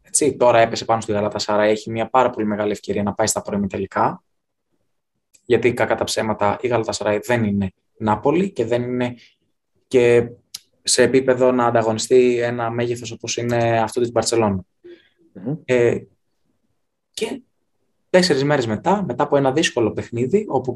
[0.02, 3.28] Έτσι, τώρα έπεσε πάνω στη Γαλάτα Σάρα, έχει μια πάρα πολύ μεγάλη ευκαιρία να πάει
[3.28, 4.24] στα πρώιμη τελικά.
[5.46, 9.16] Γιατί κακά τα ψέματα η Γαλάτα Σάρα δεν είναι Νάπολη και δεν είναι
[9.88, 10.30] και
[10.84, 14.64] σε επίπεδο να ανταγωνιστεί ένα μέγεθος όπως είναι αυτό της μπαρσελονα
[15.66, 15.98] Ε,
[17.14, 17.42] και
[18.10, 20.76] τέσσερις μέρες μετά, μετά από ένα δύσκολο παιχνίδι, όπου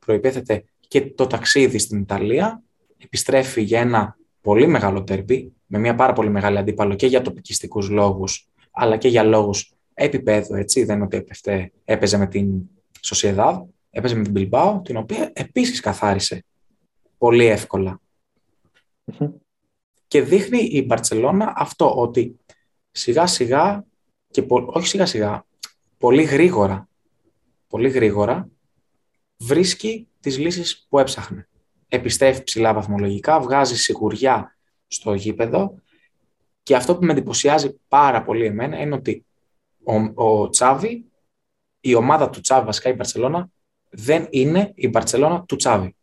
[0.00, 2.62] προϋπέθεται και το ταξίδι στην Ιταλία,
[2.98, 7.88] επιστρέφει για ένα πολύ μεγάλο τέρπι, με μια πάρα πολύ μεγάλη αντίπαλο και για τοπικιστικούς
[7.88, 12.62] λόγους, αλλά και για λόγους επίπεδου, έτσι, δεν είναι ότι έπεφτε, έπαιζε με την
[13.00, 16.44] Σοσιεδάδ, έπαιζε με την Bilbao, την οποία επίσης καθάρισε
[17.18, 17.46] πολύ
[20.06, 22.36] Και δείχνει η Μπαρτσελώνα αυτό, ότι
[22.90, 23.84] σιγά σιγά,
[24.30, 25.46] και όχι σιγά σιγά,
[25.98, 26.88] πολύ γρήγορα,
[27.68, 28.48] πολύ γρήγορα,
[29.36, 31.48] βρίσκει τις λύσεις που έψαχνε.
[31.88, 35.74] Επιστρέφει ψηλά βαθμολογικά, βγάζει σιγουριά στο γήπεδο
[36.62, 39.26] και αυτό που με εντυπωσιάζει πάρα πολύ εμένα είναι ότι
[39.84, 41.04] ο, ο Τσάβη,
[41.80, 43.48] η ομάδα του Τσάβη, βασικά η Μπαρσελώνα,
[43.90, 45.96] δεν είναι η Μπαρσελώνα του Τσάβη.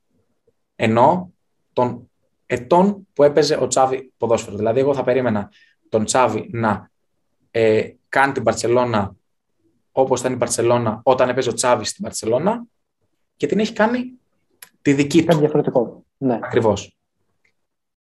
[0.76, 1.34] Ενώ
[1.74, 2.12] των
[2.46, 4.58] ετών που έπαιζε ο Τσάβη ποδόσφαιρο.
[4.58, 5.52] Δηλαδή, εγώ θα περίμενα
[5.90, 6.90] τον Τσάβη να
[7.52, 9.16] ε, κάνει την Μπαρσελώνα
[9.92, 12.64] όπως ήταν η Μπαρσελώνα όταν έπαιζε ο Τσάβη στην Μπαρσελώνα
[13.36, 14.12] και την έχει κάνει
[14.82, 15.26] τη δική του.
[15.26, 16.04] Κάτι διαφορετικό.
[16.18, 16.40] Ναι.
[16.44, 16.98] Ακριβώς.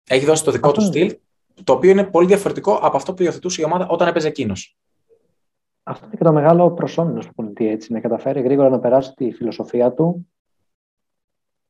[0.10, 1.18] Έχει δώσει το δικό του στυλ
[1.64, 4.78] το οποίο είναι πολύ διαφορετικό από αυτό που υιοθετούσε η ομάδα όταν έπαιζε εκείνος.
[5.84, 9.32] Αυτό είναι και το μεγάλο προσώμενο του πολιτή, έτσι, να καταφέρει γρήγορα να περάσει τη
[9.32, 10.28] φιλοσοφία του,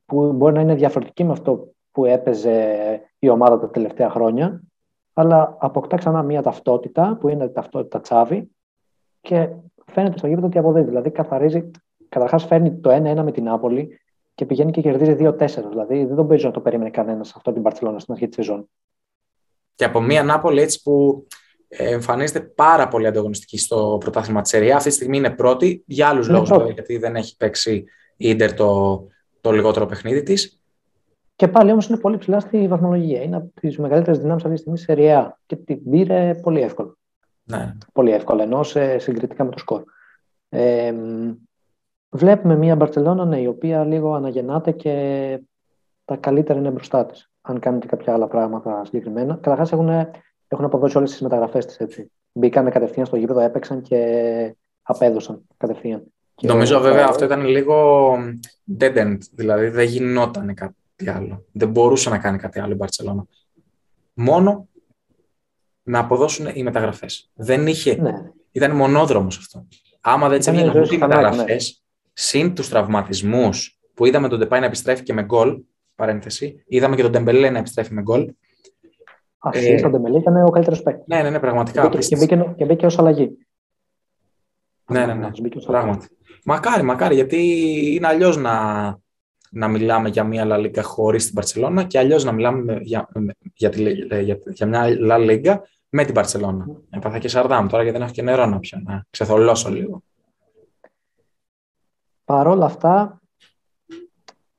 [0.06, 4.62] που μπορεί να είναι διαφορετική με αυτό που έπαιζε η ομάδα τα τελευταία χρόνια,
[5.14, 8.52] αλλά αποκτά ξανά μια ταυτότητα, που είναι ταυτότητα τσάβη,
[9.22, 9.50] και
[9.86, 10.88] φαίνεται στο γήπεδο ότι αποδίδει.
[10.88, 11.72] Δηλαδή, καθαρίζει,
[12.10, 14.00] καταρχάς φέρνει το 1-1 με την Νάπολη
[14.34, 15.70] και πηγαίνει και κερδίζει 2-4.
[15.70, 18.70] Δηλαδή, δεν τον παίζει να το περίμενε κανένας αυτό την Παρσελόνα στην αρχή της σεζόν
[19.82, 21.28] και από μια Νάπολη έτσι που
[21.68, 24.76] εμφανίζεται πάρα πολύ ανταγωνιστική στο πρωτάθλημα της Ερυά.
[24.76, 27.74] Αυτή τη στιγμή είναι πρώτη για άλλους λόγους, γιατί δεν έχει παίξει
[28.18, 29.02] η Ιντερ το,
[29.42, 30.61] το λιγότερο παιχνίδι της.
[31.42, 33.22] Και πάλι όμως είναι πολύ ψηλά στη βαθμολογία.
[33.22, 36.96] Είναι από τις μεγαλύτερες δυνάμεις αυτής της στιγμής σε Ερυά και την πήρε πολύ εύκολα.
[37.44, 37.78] Ναι.
[37.94, 39.84] Πολύ εύκολα, ενώ σε, συγκριτικά με το σκορ.
[40.50, 40.94] Ε,
[42.10, 45.40] βλέπουμε μια Μπαρσελόνα ναι, η οποία λίγο αναγεννάται και
[46.06, 49.34] τα καλύτερα είναι μπροστά της αν κάνετε κάποια άλλα πράγματα συγκεκριμένα.
[49.42, 49.90] Καταρχάς έχουν,
[50.48, 52.08] έχουν αποδώσει όλες τις μεταγραφές της.
[52.32, 56.04] Μπήκαν κατευθείαν στο γήπεδο, έπαιξαν και απέδωσαν κατευθείαν.
[56.42, 58.16] Νομίζω και βέβαια αυτό ήταν λίγο
[58.80, 60.76] dead end, δηλαδή δεν γινόταν κάτι
[61.10, 61.46] άλλο.
[61.52, 63.26] Δεν μπορούσε να κάνει κάτι άλλο η Μπαρσελόνα.
[64.14, 64.68] Μόνο
[65.84, 67.32] να αποδώσουν οι μεταγραφές.
[67.34, 67.96] Δεν είχε.
[67.96, 68.14] Ναι.
[68.52, 69.68] Ήταν μονόδρομος αυτό.
[70.02, 71.58] Άμα δεν έτσι έγιναν οι μεταγραφέ, ναι.
[72.14, 75.62] συν τους τραυματισμούς που είδαμε τον Ντεπάι να επιστρέφει και με γκολ,
[75.96, 76.64] παρένθεση.
[76.68, 78.34] Είδαμε και τον Ντεμπελέ να επιστρέφει με γκολ.
[79.38, 81.06] Α, ε, τον Ντεμπελέ ήταν ο καλύτερος παίκτης.
[81.08, 81.90] Ναι, ναι, ναι, πραγματικά.
[81.90, 83.38] Και, και, μπήκε, και μπήκε ως αλλαγή.
[84.86, 85.30] Ναι, ναι, ναι.
[85.66, 86.08] Πράγματι.
[86.46, 87.38] Μακάρι, μακάρι, γιατί
[87.96, 88.52] είναι αλλιώς να,
[89.54, 93.10] να μιλάμε για μια La Liga χωρίς την Παρσελώνα και αλλιώς να μιλάμε για,
[93.54, 93.70] για,
[94.22, 96.66] για, για μια La Liga με την Παρσελώνα.
[96.90, 100.04] Έπαθα και Σαρδάμ τώρα γιατί δεν έχω και νερό να πιω, να ξεθολώσω λίγο.
[102.26, 103.22] Παρ' όλα αυτά,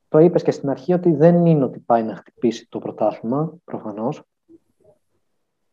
[0.09, 4.23] το είπες και στην αρχή ότι δεν είναι ότι πάει να χτυπήσει το πρωτάθλημα, προφανώς.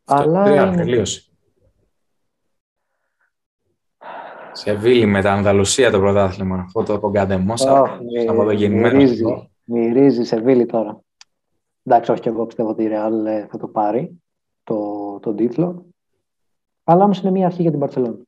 [0.04, 1.04] αλλά είναι...
[4.52, 6.56] Σε βίλη με τα Ανδαλουσία το πρωτάθλημα.
[6.56, 7.54] Αυτό το κογκαντεμό
[8.28, 9.50] από το γεννημένο.
[9.64, 11.00] Μυρίζει σε βίλη τώρα.
[11.84, 14.22] Εντάξει, όχι και εγώ πιστεύω ότι η Real ε, θα το πάρει
[14.64, 15.86] το, τον τίτλο.
[16.84, 18.28] Αλλά όμω είναι μια αρχή για την Παρσελόνη.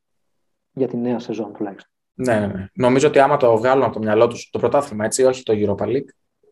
[0.72, 1.92] Για τη νέα σεζόν τουλάχιστον.
[2.14, 2.68] Ναι, ναι, ναι.
[2.74, 5.86] Νομίζω ότι άμα το βγάλουν από το μυαλό τους το πρωτάθλημα, έτσι, όχι το Europa
[5.86, 6.10] League,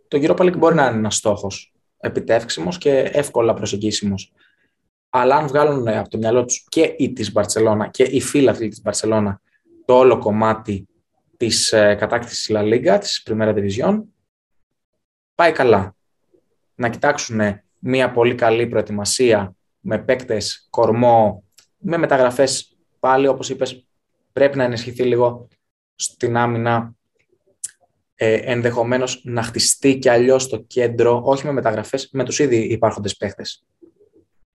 [0.08, 4.34] το Europa League μπορεί να είναι ένας στόχος επιτεύξιμος και εύκολα προσεγγίσιμος.
[5.10, 8.82] Αλλά αν βγάλουν από το μυαλό τους και η της Μπαρσελόνα και οι φίλοι της
[8.82, 9.42] Μπαρσελόνα
[9.90, 10.88] το όλο κομμάτι
[11.38, 14.02] της ε, κατάκτησης La Liga, της Primera Division,
[15.36, 15.96] πάει καλά.
[16.76, 17.42] Να κοιτάξουν
[17.80, 21.44] μια πολύ καλή προετοιμασία με παίκτες, κορμό,
[21.78, 23.88] με μεταγραφές πάλι, όπως είπες,
[24.34, 25.48] πρέπει να ενισχυθεί λίγο
[25.96, 26.94] στην άμυνα,
[28.16, 33.18] ε, ενδεχομένως να χτιστεί και αλλιώς το κέντρο, όχι με μεταγραφές, με τους ήδη υπάρχοντες
[33.18, 33.66] παίκτες.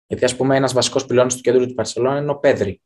[0.08, 2.82] Γιατί, ας πούμε, ένας βασικός πυλώνας του κέντρου του Παρσελόνα είναι ο Πέδρη.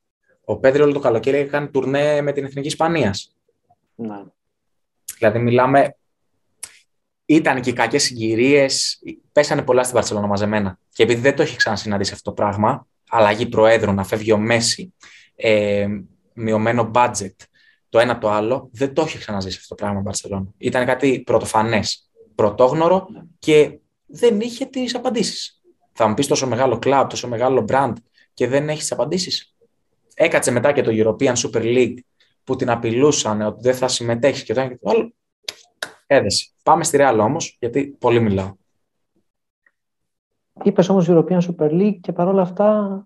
[0.45, 3.35] Ο Πέδρη όλο το καλοκαίρι έκανε τουρνέ με την Εθνική Ισπανίας.
[3.95, 4.23] Ναι.
[5.17, 5.95] Δηλαδή, μιλάμε.
[7.25, 9.01] Ήταν και κακές συγκυρίες.
[9.31, 10.79] Πέσανε πολλά στην Παρσελόνα μαζεμένα.
[10.89, 14.93] Και επειδή δεν το έχει ξανασυναντήσει αυτό το πράγμα, αλλαγή προέδρου, να φεύγει ο Μέση,
[15.35, 15.87] ε,
[16.33, 17.35] μειωμένο budget,
[17.89, 20.47] το ένα το άλλο, δεν το έχει ξαναζήσει αυτό το πράγμα η Μπαρσελόνα.
[20.57, 23.07] Ήταν κάτι πρωτοφανές, πρωτόγνωρο
[23.39, 25.61] και δεν είχε τις απαντήσεις.
[25.93, 27.93] Θα μου πεις τόσο μεγάλο κλαμπ, τόσο μεγάλο brand
[28.33, 29.54] και δεν έχεις τις απαντήσεις.
[30.17, 31.97] Έκατσε μετά και το European Super League
[32.43, 35.13] που την απειλούσαν ότι δεν θα συμμετέχει και το ένα και το άλλο.
[36.07, 36.49] Έδεσε.
[36.63, 38.53] Πάμε στη Real όμως, γιατί πολύ μιλάω.
[40.63, 43.05] Είπες όμως European Super League και παρόλα αυτά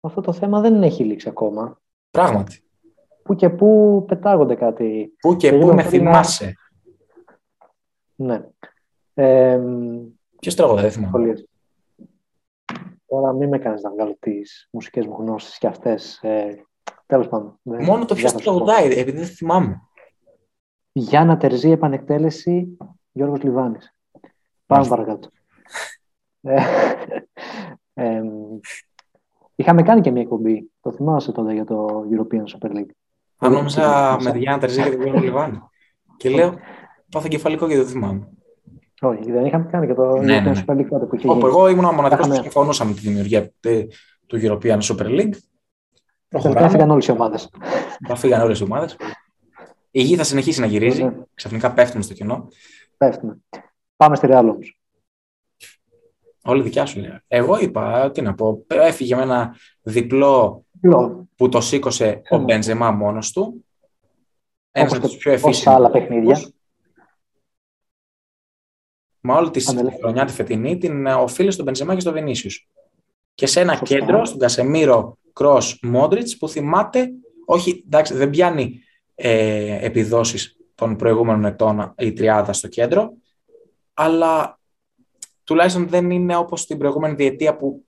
[0.00, 1.80] αυτό το θέμα δεν έχει λήξει ακόμα.
[2.10, 2.60] Πράγματι.
[3.22, 5.12] Πού και πού πετάγονται κάτι.
[5.20, 6.54] Πού και πού με θυμάσαι.
[8.14, 8.44] Ναι.
[9.14, 9.60] Ε,
[10.40, 11.34] Ποιος τραγουδάει, δεν θυμάμαι.
[13.06, 16.18] Τώρα μην με κάνεις να βγάλω τις μουσικές μου γνώσεις και αυτές.
[16.22, 16.66] Ε,
[17.06, 17.58] Τέλος πάντων.
[17.62, 19.80] Μόνο το ποιο τραγουδάει, επειδή δεν θυμάμαι.
[20.92, 22.76] Γιάννα Τερζή, επανεκτέλεση
[23.12, 23.94] Γιώργος Λιβάνης.
[24.66, 25.28] Πάμε παρακάτω.
[26.40, 26.56] Ε,
[27.94, 28.22] ε,
[29.54, 32.90] είχαμε κάνει και μια εκπομπή, το θυμάσαι τότε για το European Super League;
[33.36, 35.58] Αν νόμιζα με τη Γιάννα Τερζή και τον Γιώργο Λιβάνη.
[36.16, 36.54] Και λέω,
[37.10, 38.28] πάθω κεφαλικό και δεν θυμάμαι.
[39.00, 40.64] Όχι, δεν είχαμε κάνει και το ναι, ναι, ναι.
[40.66, 43.52] Super League τότε που είχε Όπου εγώ ήμουν ο μοναδικός που συμφωνούσα με τη δημιουργία
[44.26, 45.34] του European Super League.
[46.28, 46.68] Προχωράμε.
[46.68, 47.50] Φύγαν όλες οι ομάδες.
[48.14, 48.96] Φύγαν όλες οι ομάδες.
[49.90, 51.02] Η γη θα συνεχίσει να γυρίζει.
[51.02, 51.12] Ναι.
[51.34, 52.48] Ξαφνικά πέφτουμε στο κενό.
[52.96, 53.36] Πέφτουμε.
[53.96, 54.80] Πάμε στη Real όμως.
[56.42, 57.18] Όλη δικιά σου λέει.
[57.28, 60.64] Εγώ είπα, τι να πω, έφυγε με ένα διπλό
[61.36, 63.64] που το σήκωσε ο Μπεντζεμά μόνος του.
[64.70, 65.74] Ένας από τους πιο εφήσιμου.
[65.74, 66.40] άλλα παιχνίδια.
[69.26, 69.64] Μα όλη τη
[70.00, 72.50] χρονιά τη φετινή την οφείλει στον Μπενζεμά και στο Βενίσιου.
[73.34, 77.10] Και σε ένα κέντρο, στον Κασεμίρο Κρό Μόντριτ, που θυμάται,
[77.44, 78.80] όχι, εντάξει, δεν πιάνει
[79.14, 83.12] ε, επιδόσεις των προηγούμενων ετών η τριάδα στο κέντρο,
[83.94, 84.58] αλλά
[85.44, 87.84] τουλάχιστον δεν είναι όπως την προηγούμενη διετία που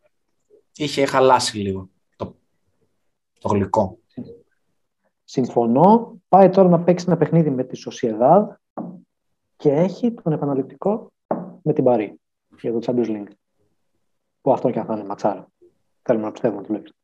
[0.76, 2.36] είχε χαλάσει λίγο το,
[3.39, 3.99] το γλυκό.
[5.24, 6.20] Συμφωνώ.
[6.28, 8.49] Πάει τώρα να παίξει ένα παιχνίδι με τη Σοσιεδάδ
[9.57, 11.12] και έχει τον επαναληπτικό
[11.68, 12.20] με την Παρή
[12.60, 13.32] για το Champions League.
[14.40, 15.48] Που αυτό και αυτό είναι ματσάρα.
[16.02, 16.96] Θέλουμε να πιστεύουμε τουλάχιστον.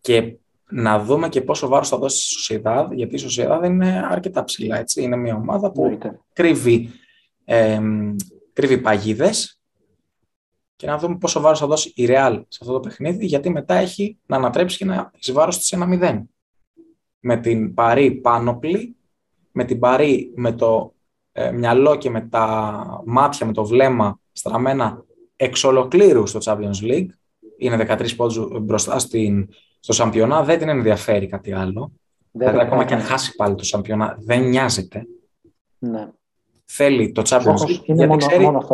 [0.00, 0.38] Και
[0.70, 4.78] να δούμε και πόσο βάρος θα δώσει η Σοσιαδάδ, γιατί η Σοσιαδάδ είναι αρκετά ψηλά.
[4.78, 5.02] Έτσι.
[5.02, 5.98] Είναι μια ομάδα που
[6.32, 6.90] κρύβει,
[7.44, 7.80] ε,
[8.52, 9.60] κρύβει παγίδες
[10.76, 13.74] και να δούμε πόσο βάρος θα δώσει η Ρεάλ σε αυτό το παιχνίδι, γιατί μετά
[13.74, 16.22] έχει να ανατρέψει και να εις βάρος της 1-0.
[17.20, 18.96] Με την Παρή πάνωπλη,
[19.52, 20.97] με την Παρή με το ε,
[21.54, 25.04] μυαλό και με τα μάτια, με το βλέμμα στραμμένα
[25.36, 27.08] εξ ολοκλήρου στο Champions League.
[27.58, 29.48] Είναι 13 πόντους μπροστά στην
[29.80, 31.92] στο Σαμπιονά δεν την ενδιαφέρει κάτι άλλο.
[32.30, 35.06] Δεν δηλαδή, ακόμα και αν χάσει πάλι το Σαμπιονά, δεν νοιάζεται.
[35.78, 36.08] Ναι.
[36.64, 38.64] Θέλει το Champions League, γιατί μόνο, ξέρει μόνο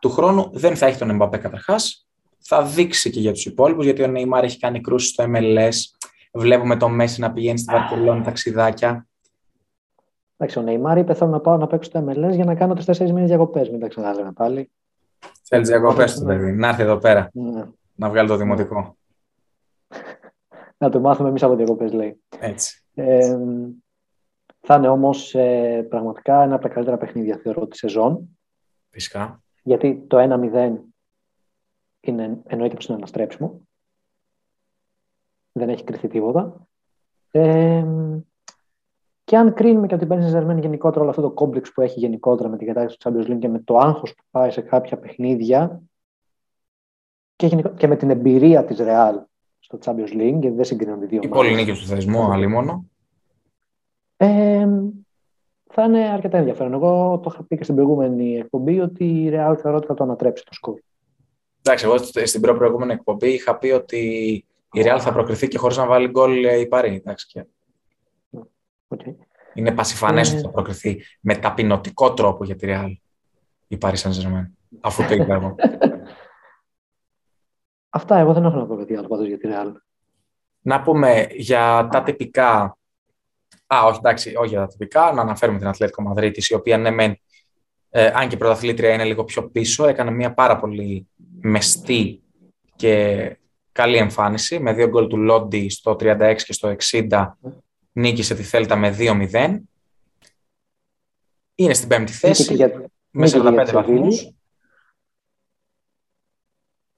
[0.00, 2.06] του χρόνου δεν θα έχει τον Εμπαπέ καταρχάς.
[2.38, 5.74] Θα δείξει και για τους υπόλοιπους, γιατί ο Νεϊμάρ έχει κάνει κρούσεις στο MLS.
[6.32, 9.06] Βλέπουμε το Μέση να πηγαίνει στη Βαρκελόνη ταξιδάκια.
[10.36, 12.84] Εντάξει, ο Νεϊμάρ είπε: Θέλω να πάω να παίξω στο MLS για να κάνω τις
[12.84, 13.70] τέσσερις μήνες διακοπές.
[13.70, 14.70] Μην τα ξαναλέμε πάλι.
[15.42, 17.30] Θέλεις διακοπές του παιδί, να έρθει εδώ πέρα.
[17.32, 17.64] Ναι.
[17.94, 18.96] Να βγάλει το δημοτικό
[20.78, 22.22] να το μάθουμε εμείς από διακοπές, λέει.
[22.38, 22.84] Έτσι.
[22.94, 23.38] Ε,
[24.60, 28.38] Θα είναι όμως ε, πραγματικά ένα από τα καλύτερα παιχνίδια θεωρώ της σεζόν.
[28.90, 29.42] Φυσικά.
[29.62, 30.76] Γιατί το 1-0
[32.00, 33.60] είναι, εννοείται πως είναι αναστρέψιμο.
[35.52, 36.66] Δεν έχει κρυθεί τίποτα.
[37.30, 37.84] Ε,
[39.26, 41.98] και αν κρίνουμε και από την Paris saint γενικότερα όλο αυτό το κόμπλεξ που έχει
[41.98, 44.98] γενικότερα με την κατάσταση του Champions League και με το άγχος που πάει σε κάποια
[44.98, 45.82] παιχνίδια
[47.36, 49.14] και, και με την εμπειρία της Real
[49.58, 52.84] στο Champions League, γιατί δεν συγκρίνονται οι δύο Η πολυνίκη του θεσμού, άλλη μόνο.
[54.16, 54.68] Ε,
[55.66, 56.72] θα είναι αρκετά ενδιαφέρον.
[56.72, 60.04] Εγώ το είχα πει και στην προηγούμενη εκπομπή ότι η Real θεωρώ ότι θα το
[60.04, 60.78] ανατρέψει το σκορ.
[61.62, 61.96] Εντάξει, εγώ
[62.26, 63.98] στην προηγούμενη εκπομπή είχα πει ότι
[64.72, 66.94] η Real θα προκριθεί και χωρίς να βάλει γκολ η Παρή.
[66.94, 67.46] Εντάξει,
[68.88, 69.14] Okay.
[69.54, 72.92] Είναι πασιφανές ότι θα προκριθεί με ταπεινωτικό τρόπο για τη Real
[73.66, 74.50] η Paris Saint-Germain.
[74.80, 75.54] Αφού το είπα εγώ.
[77.88, 79.72] Αυτά εγώ δεν έχω να πω κάτι άλλο για τη Real.
[80.60, 82.78] Να πούμε για τα τυπικά.
[83.66, 85.12] Α, όχι, εντάξει, όχι για τα τυπικά.
[85.12, 87.16] Να αναφέρουμε την Ατλέτικο Μαδρίτη, η οποία ναι, μεν,
[87.90, 91.08] ε, αν και η πρωταθλήτρια είναι λίγο πιο πίσω, έκανε μια πάρα πολύ
[91.40, 92.22] μεστή
[92.76, 93.36] και
[93.72, 96.76] καλή εμφάνιση με δύο γκολ του Λόντι στο 36 και στο
[97.10, 97.26] 60
[97.96, 99.58] νίκησε τη Θέλτα με 2-0.
[101.54, 104.30] Είναι στην πέμπτη θέση για, με 45 βαθμούς.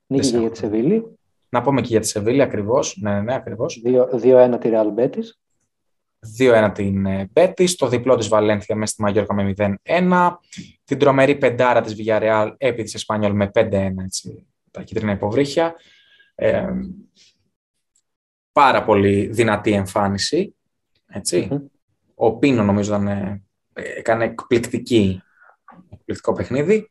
[0.07, 1.19] Νίκη για τη Σεβίλη.
[1.49, 2.97] Να πούμε και για τη Σεβίλη ακριβώς.
[3.01, 3.83] Ναι, ναι, ακριβώς.
[3.85, 5.25] 2-1 τη Real Betis.
[6.39, 10.37] 2-1 την Betis, το διπλό της Βαλένθια μέσα στη Μαγιόρκα με 0-1,
[10.85, 15.75] την τρομερή πεντάρα της Villarreal επί της Εσπανιόλ με 5-1, έτσι, τα κίτρινα υποβρύχια.
[16.35, 16.69] Ε,
[18.53, 20.58] πάρα πολύ δυνατή εμφάνιση
[21.09, 21.71] ετσι
[22.15, 23.43] Ο Πίνο νομίζω ήταν, ε,
[23.73, 25.23] έκανε εκπληκτική,
[25.89, 26.91] εκπληκτικό παιχνίδι.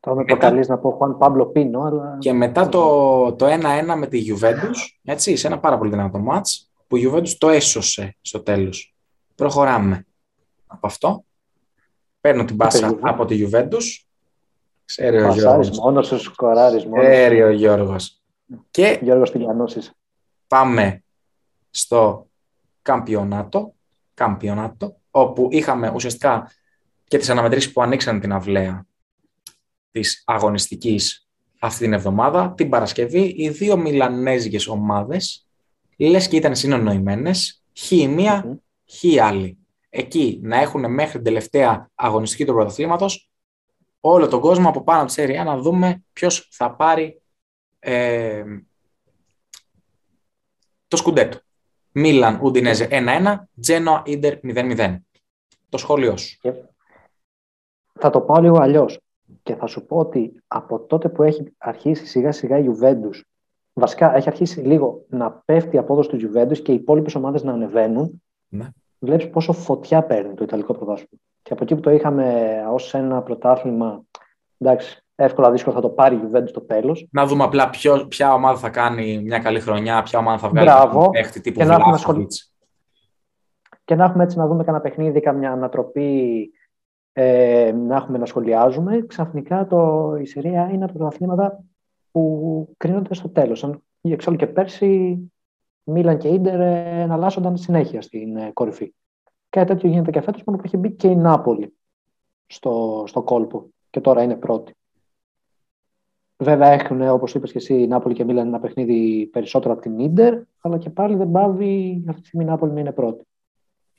[0.00, 2.16] Τώρα με προκαλείς να πω Χουάν Πάμπλο Πίνο, αλλά...
[2.18, 6.70] Και μετά το, το 1-1 με τη Juventus, έτσι, σε ένα πάρα πολύ δυνατό μάτς,
[6.86, 8.94] που η Juventus το έσωσε στο τέλος.
[9.34, 10.06] Προχωράμε
[10.66, 11.24] από αυτό.
[12.20, 14.04] Παίρνω την πάσα από τη Juventus.
[14.84, 15.78] Ξέρει ο Γιώργος.
[15.78, 18.22] μόνος σου, σκοράρεις μόνος Ξέρει ο Γιώργος.
[18.70, 19.32] Και Γιώργος
[20.46, 21.02] πάμε
[21.70, 22.28] στο
[22.84, 23.74] καμπιονάτο,
[24.14, 26.50] καμπιονάτο, όπου είχαμε ουσιαστικά
[27.04, 28.86] και τις αναμετρήσεις που ανοίξαν την αυλαία
[29.90, 31.28] της αγωνιστικής
[31.58, 35.46] αυτή την εβδομάδα, την Παρασκευή, οι δύο μιλανέζικες ομάδες,
[35.96, 38.60] λες και ήταν συνονοημένες, χ η μία,
[38.90, 39.58] χ η άλλη.
[39.88, 43.30] Εκεί να έχουν μέχρι την τελευταία αγωνιστική του πρωταθλήματος
[44.00, 47.22] όλο τον κόσμο από πάνω της σέρια να δούμε ποιος θα πάρει
[47.78, 48.44] ε,
[50.88, 51.43] το σκουντέτο.
[51.96, 54.96] Μίλαν Ουντινέζε 1-1, Τζένοα Ίντερ 0-0.
[55.68, 56.40] Το σχόλιο σου.
[57.92, 59.00] Θα το πάω λίγο αλλιώς.
[59.42, 63.20] Και θα σου πω ότι από τότε που έχει αρχίσει σιγά σιγά η Juventus,
[63.72, 67.52] βασικά έχει αρχίσει λίγο να πέφτει η απόδοση του Juventus και οι υπόλοιπες ομάδες να
[67.52, 68.68] ανεβαίνουν, ναι.
[68.98, 71.20] βλέπεις πόσο φωτιά παίρνει το Ιταλικό πρωτάθλημα.
[71.42, 74.04] Και από εκεί που το είχαμε ως ένα πρωτάθλημα,
[74.58, 77.08] εντάξει, εύκολα δύσκολα θα το πάρει η Juventus στο τέλος.
[77.10, 80.66] Να δούμε απλά ποιο, ποια ομάδα θα κάνει μια καλή χρονιά, ποια ομάδα θα βγάλει
[80.66, 81.10] Μπράβο.
[81.10, 82.26] παίχτη τύπου και να, έχουμε
[83.84, 86.50] και να έχουμε έτσι να δούμε κανένα παιχνίδι, καμιά ανατροπή,
[87.12, 89.04] ε, να έχουμε να σχολιάζουμε.
[89.06, 91.64] Ξαφνικά το, η Σερία είναι από τα αθλήματα
[92.10, 93.70] που κρίνονται στο τέλος.
[94.00, 95.18] Εξάλλου και πέρσι
[95.84, 98.94] Μίλαν και Ίντερ ε, εναλλάσσονταν συνέχεια στην ε, κορυφή.
[99.48, 101.74] Κάτι τέτοιο γίνεται και φέτος μόνο που έχει μπει και η Νάπολη
[102.46, 104.72] στο, στο κόλπο και τώρα είναι πρώτη.
[106.36, 110.12] Βέβαια έχουν, όπως είπες και εσύ, η Νάπολη και Μίλαν ένα παιχνίδι περισσότερο από την
[110.12, 113.24] ντερ, αλλά και πάλι δεν πάβει αυτή τη στιγμή η Νάπολη να είναι πρώτη.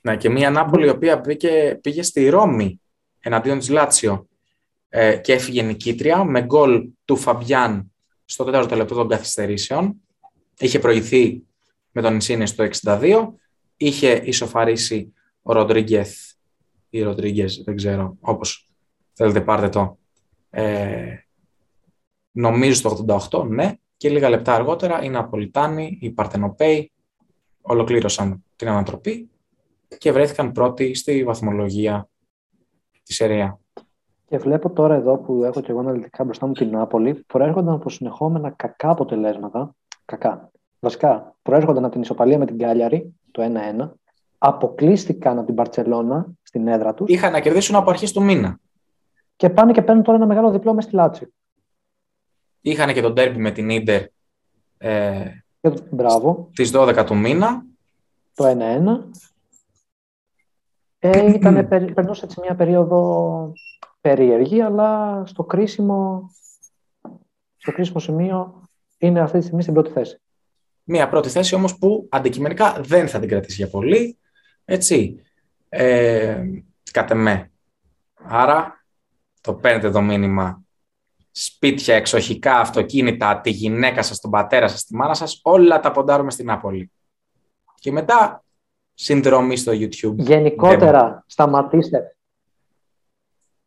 [0.00, 2.80] Ναι, και μια Νάπολη η οποία πήγε, πήγε στη Ρώμη
[3.20, 4.26] εναντίον της Λάτσιο
[4.88, 7.92] ε, και έφυγε νικήτρια με γκολ του Φαμπιάν
[8.24, 10.00] στο τέταρτο λεπτό των καθυστερήσεων.
[10.58, 11.42] Είχε προηγηθεί
[11.92, 13.28] με τον Ισίνε στο 62.
[13.76, 16.16] Είχε ισοφαρίσει ο Ροντρίγκεθ
[16.90, 18.65] ή Ροντρίγκες, δεν ξέρω, όπως
[19.16, 19.98] θέλετε πάρτε το.
[20.50, 21.16] Ε,
[22.38, 23.72] Νομίζω στο 88, ναι.
[23.96, 26.92] Και λίγα λεπτά αργότερα οι Ναπολιτάνοι, οι Παρτενοπαίοι
[27.60, 29.30] ολοκλήρωσαν την ανατροπή
[29.98, 32.08] και βρέθηκαν πρώτοι στη βαθμολογία
[33.02, 33.58] της ΣΕΡΕΑ.
[34.28, 37.90] Και βλέπω τώρα εδώ που έχω και εγώ αναλυτικά μπροστά μου την Νάπολη, προέρχονταν από
[37.90, 39.74] συνεχόμενα κακά αποτελέσματα.
[40.04, 40.50] Κακά.
[40.80, 43.90] Βασικά, προέρχονταν από την ισοπαλία με την Κάλιαρη, το 1-1.
[44.38, 47.10] Αποκλείστηκαν από την Παρσελώνα στην έδρα τους.
[47.10, 48.60] Είχαν να κερδίσουν από αρχή του μήνα.
[49.36, 51.34] Και πάνε και παίρνουν τώρα ένα μεγάλο διπλό με στη Λάτσι.
[52.60, 54.02] Είχαν και τον τέρπι με την Ίντερ
[54.78, 55.30] ε,
[55.90, 56.48] Μπράβο.
[56.52, 57.64] στις 12 του μήνα.
[58.34, 59.10] Το 1-1.
[60.98, 63.52] Ε, ήταν, περνούσε έτσι μια περίοδο
[64.00, 66.30] περίεργη, αλλά στο κρίσιμο,
[67.56, 68.68] στο κρίσιμο σημείο
[68.98, 70.20] είναι αυτή τη στιγμή στην πρώτη θέση.
[70.84, 74.18] Μια πρώτη θέση όμως που αντικειμενικά δεν θα την κρατήσει για πολύ.
[74.64, 75.20] Έτσι.
[75.68, 76.44] Ε,
[76.92, 77.50] κατ' εμέ.
[78.14, 78.75] Άρα,
[79.46, 80.62] το παίρνετε το μήνυμα
[81.30, 86.30] σπίτια, εξοχικά, αυτοκίνητα, τη γυναίκα σας, τον πατέρα σας, τη μάνα σας, όλα τα ποντάρουμε
[86.30, 86.90] στην Νάπολη.
[87.74, 88.44] Και μετά
[88.94, 90.14] συνδρομή στο YouTube.
[90.16, 92.16] Γενικότερα, σταματήστε.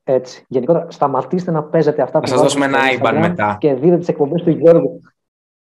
[0.04, 0.46] Έτσι.
[0.48, 3.58] Γενικότερα, σταματήστε να παίζετε αυτά που Να σας δώσουμε ένα IBAN μετά.
[3.60, 5.02] Και δείτε τις εκπομπές του Γιώργου.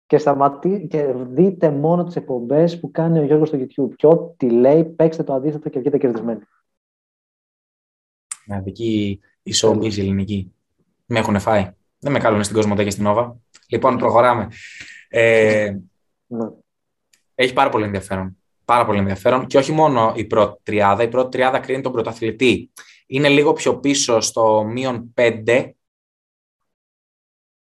[0.05, 0.87] Και, σταματή...
[0.89, 3.95] και δείτε μόνο τις εκπομπές που κάνει ο Γιώργος στο YouTube.
[3.95, 6.41] Και ό,τι λέει, παίξτε το αντίθετο και βγείτε κερδισμένοι.
[8.45, 8.63] Μια
[9.45, 10.53] δική η showbiz ελληνική.
[11.05, 11.71] Με έχουν φάει.
[11.99, 13.37] Δεν με καλούν στην Κοσμοτέ και στην Όβα.
[13.67, 14.47] Λοιπόν, προχωράμε.
[15.07, 15.75] Ε,
[16.27, 16.45] ναι.
[17.35, 18.37] Έχει πάρα πολύ ενδιαφέρον.
[18.65, 19.45] Πάρα πολύ ενδιαφέρον.
[19.45, 21.03] Και όχι μόνο η πρώτη τριάδα.
[21.03, 22.71] Η πρώτη τριάδα κρίνει τον πρωταθλητή.
[23.07, 25.69] Είναι λίγο πιο πίσω στο μείον 5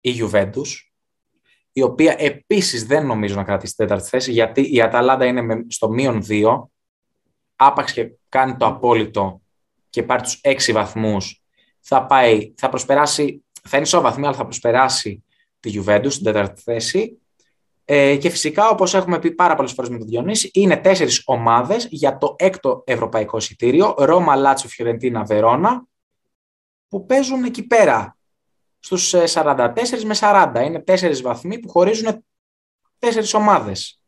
[0.01, 0.69] η Juventus,
[1.73, 6.23] η οποία επίσης δεν νομίζω να κρατήσει τέταρτη θέση, γιατί η Αταλάντα είναι στο μείον
[6.29, 6.63] 2,
[7.57, 9.41] άπαξ και κάνει το απόλυτο
[9.91, 11.42] και πάρει τους 6 βαθμούς,
[11.83, 15.25] θα, πάει, θα προσπεράσει θα είναι ισοβαθμία, αλλά θα προσπεράσει
[15.61, 17.17] τη Juventus στην τέταρτη θέση.
[17.85, 21.87] Ε, και φυσικά, όπως έχουμε πει πάρα πολλές φορές με τον Διονύση, είναι τέσσερις ομάδες
[21.91, 23.95] για το έκτο ευρωπαϊκό εισιτήριο.
[23.99, 25.85] Ρώμα, Λάτσο, Φιωρεντίνα, Βερόνα,
[26.89, 28.17] που παίζουν εκεί πέρα
[28.79, 30.63] στους 44 ε, με 40.
[30.65, 32.25] Είναι τέσσερις βαθμοί που χωρίζουν
[32.99, 34.01] τέσσερις ομάδες.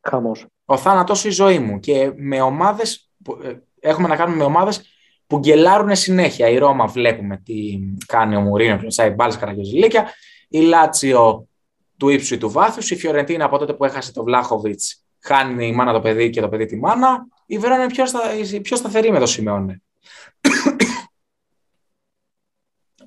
[0.00, 0.46] Χαμός.
[0.64, 1.78] Ο θάνατος η ζωή μου.
[1.78, 3.10] Και με ομάδες.
[3.42, 4.82] Ε, έχουμε να κάνουμε με ομάδες
[5.28, 6.48] που γκελάρουν συνέχεια.
[6.48, 10.12] Η Ρώμα βλέπουμε τι κάνει ο Μουρίνο, πλησάει μπάλε καραγκιόζηλίκια.
[10.48, 11.48] Η Λάτσιο
[11.96, 12.90] του ύψου ή του βάθους.
[12.90, 16.48] Η Φιωρεντίνα από τότε που έχασε το Βλάχοβιτς χάνει η μάνα το παιδί και το
[16.48, 17.26] παιδί τη μάνα.
[17.46, 18.20] Η Βερόνα είναι πιο, στα,
[18.62, 19.82] πιο σταθερή με το Σιμεώνε.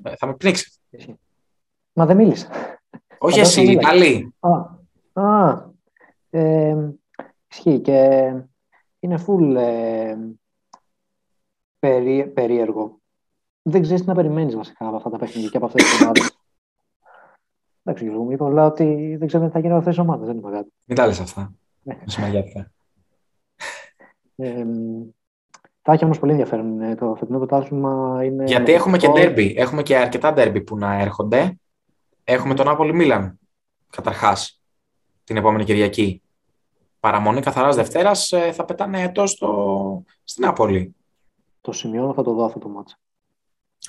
[0.04, 0.80] Ε, θα με πνίξεις.
[1.94, 2.48] Μα δεν μίλησε.
[3.18, 4.34] Όχι εσύ, η Ιταλή.
[4.40, 4.50] Α,
[5.22, 5.70] α
[6.30, 6.76] ε,
[7.52, 8.32] ισχύει και
[9.00, 10.16] είναι full ε,
[11.82, 13.00] περί, περίεργο.
[13.62, 16.38] Δεν ξέρεις τι να περιμένεις βασικά από αυτά τα παιχνίδια και από αυτές τις ομάδες.
[17.84, 20.28] Εντάξει, Γιώργο, μου είπα ότι δεν ξέρω τι θα γίνει από αυτές τι ομάδες.
[20.28, 20.70] Δεν είπα κάτι.
[20.86, 21.54] Μην τα λες αυτά.
[21.84, 21.98] Ναι.
[24.36, 24.66] ε,
[25.82, 26.82] θα έχει όμως πολύ ενδιαφέρον.
[26.82, 28.44] Ε, το φετινό πρωτάθλημα είναι.
[28.44, 29.54] Γιατί έχουμε και ντέρμπι.
[29.58, 31.60] Έχουμε και αρκετά ντέρμπι που να έρχονται.
[32.24, 33.40] Έχουμε τον Άπολη Μίλαν.
[33.90, 34.62] Καταρχάς,
[35.24, 36.22] την επόμενη Κυριακή.
[37.00, 40.04] Παραμονή καθαράς Δευτέρας ε, θα πετάνε έτος στο...
[40.24, 40.96] στην Άπολη.
[41.62, 42.97] Το σημειώνω, θα το δω αυτό το μάτς.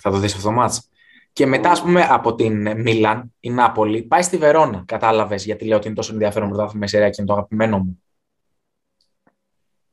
[0.01, 0.89] Θα το δεις αυτό το μάτς.
[1.33, 4.83] Και μετά, ας πούμε, από την Μίλαν, η Νάπολη, πάει στη Βερόνα.
[4.87, 8.03] Κατάλαβες γιατί λέω ότι είναι τόσο ενδιαφέρον πρωτάθλημα η σειρά και είναι το αγαπημένο μου.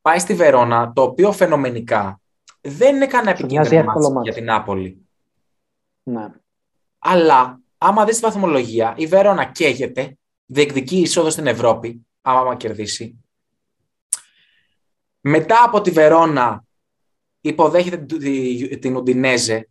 [0.01, 2.21] Πάει στη Βερόνα, το οποίο φαινομενικά
[2.61, 5.07] δεν είναι κανένα επικίνδυνο μάτς για την Νάπολη.
[6.03, 6.32] Ναι.
[6.99, 13.23] Αλλά, άμα δεις τη βαθμολογία, η Βερόνα καίγεται, διεκδικεί εισόδο στην Ευρώπη, άμα κερδίσει.
[15.21, 16.63] Μετά από τη Βερόνα
[17.42, 18.18] υποδέχεται
[18.76, 19.70] την Ουντινέζε.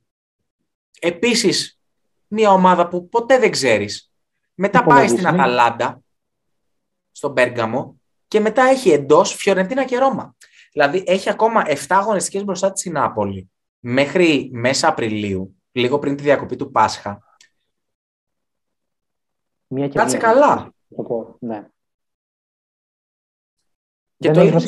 [1.00, 1.80] Επίσης,
[2.26, 4.12] μια ομάδα που ποτέ δεν ξέρεις.
[4.54, 6.00] Μετά πάει στην Αταλάντα,
[7.12, 10.36] στον Πέργαμο και μετά έχει εντός Φιωρεντίνα και Ρώμα.
[10.72, 16.22] Δηλαδή έχει ακόμα 7 αγωνιστικές μπροστά της η Νάπολη μέχρι μέσα Απριλίου, λίγο πριν τη
[16.22, 17.38] διακοπή του Πάσχα.
[19.66, 20.74] Μια Κάτσε καλά.
[21.38, 21.68] Ναι.
[24.18, 24.60] Και το ίδιο...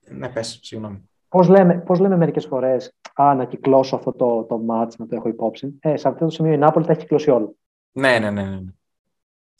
[0.00, 1.10] Ναι, πες, συγγνώμη.
[1.32, 5.16] Πώς λέμε, πώς λέμε μερικές φορές, α, να κυκλώσω αυτό το, το match, να το
[5.16, 5.78] έχω υπόψη.
[5.80, 7.56] Ε, σε αυτό το σημείο η Νάπολη τα έχει κυκλώσει όλο.
[7.92, 8.60] Ναι, ναι, ναι, ναι.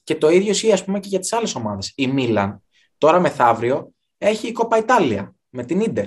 [0.04, 1.92] Και το ίδιο ισχύει, ας πούμε, και για τις άλλες ομάδες.
[1.96, 2.62] Η Μίλαν,
[2.98, 6.06] τώρα μεθαύριο, έχει η Κόπα Ιτάλια με την Ίντερ.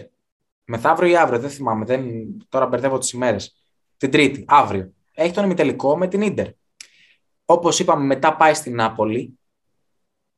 [0.66, 2.06] Μεθαύριο ή αύριο, δεν θυμάμαι, δεν...
[2.50, 3.56] τώρα μπερδεύω τις ημέρες.
[3.98, 4.92] Την Τρίτη, αύριο.
[5.14, 6.48] Έχει τον ημιτελικό με την Ίντερ.
[7.46, 9.40] Όπως είπαμε, μετά πάει στην Νάπολη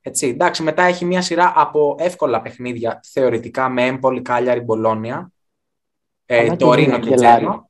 [0.08, 5.32] έτσι, εντάξει, μετά έχει μια σειρά από εύκολα παιχνίδια θεωρητικά με έμπολη, Κάλιαρη, Μπολόνια,
[6.26, 7.70] ε, το Ρήνο και Τζένο.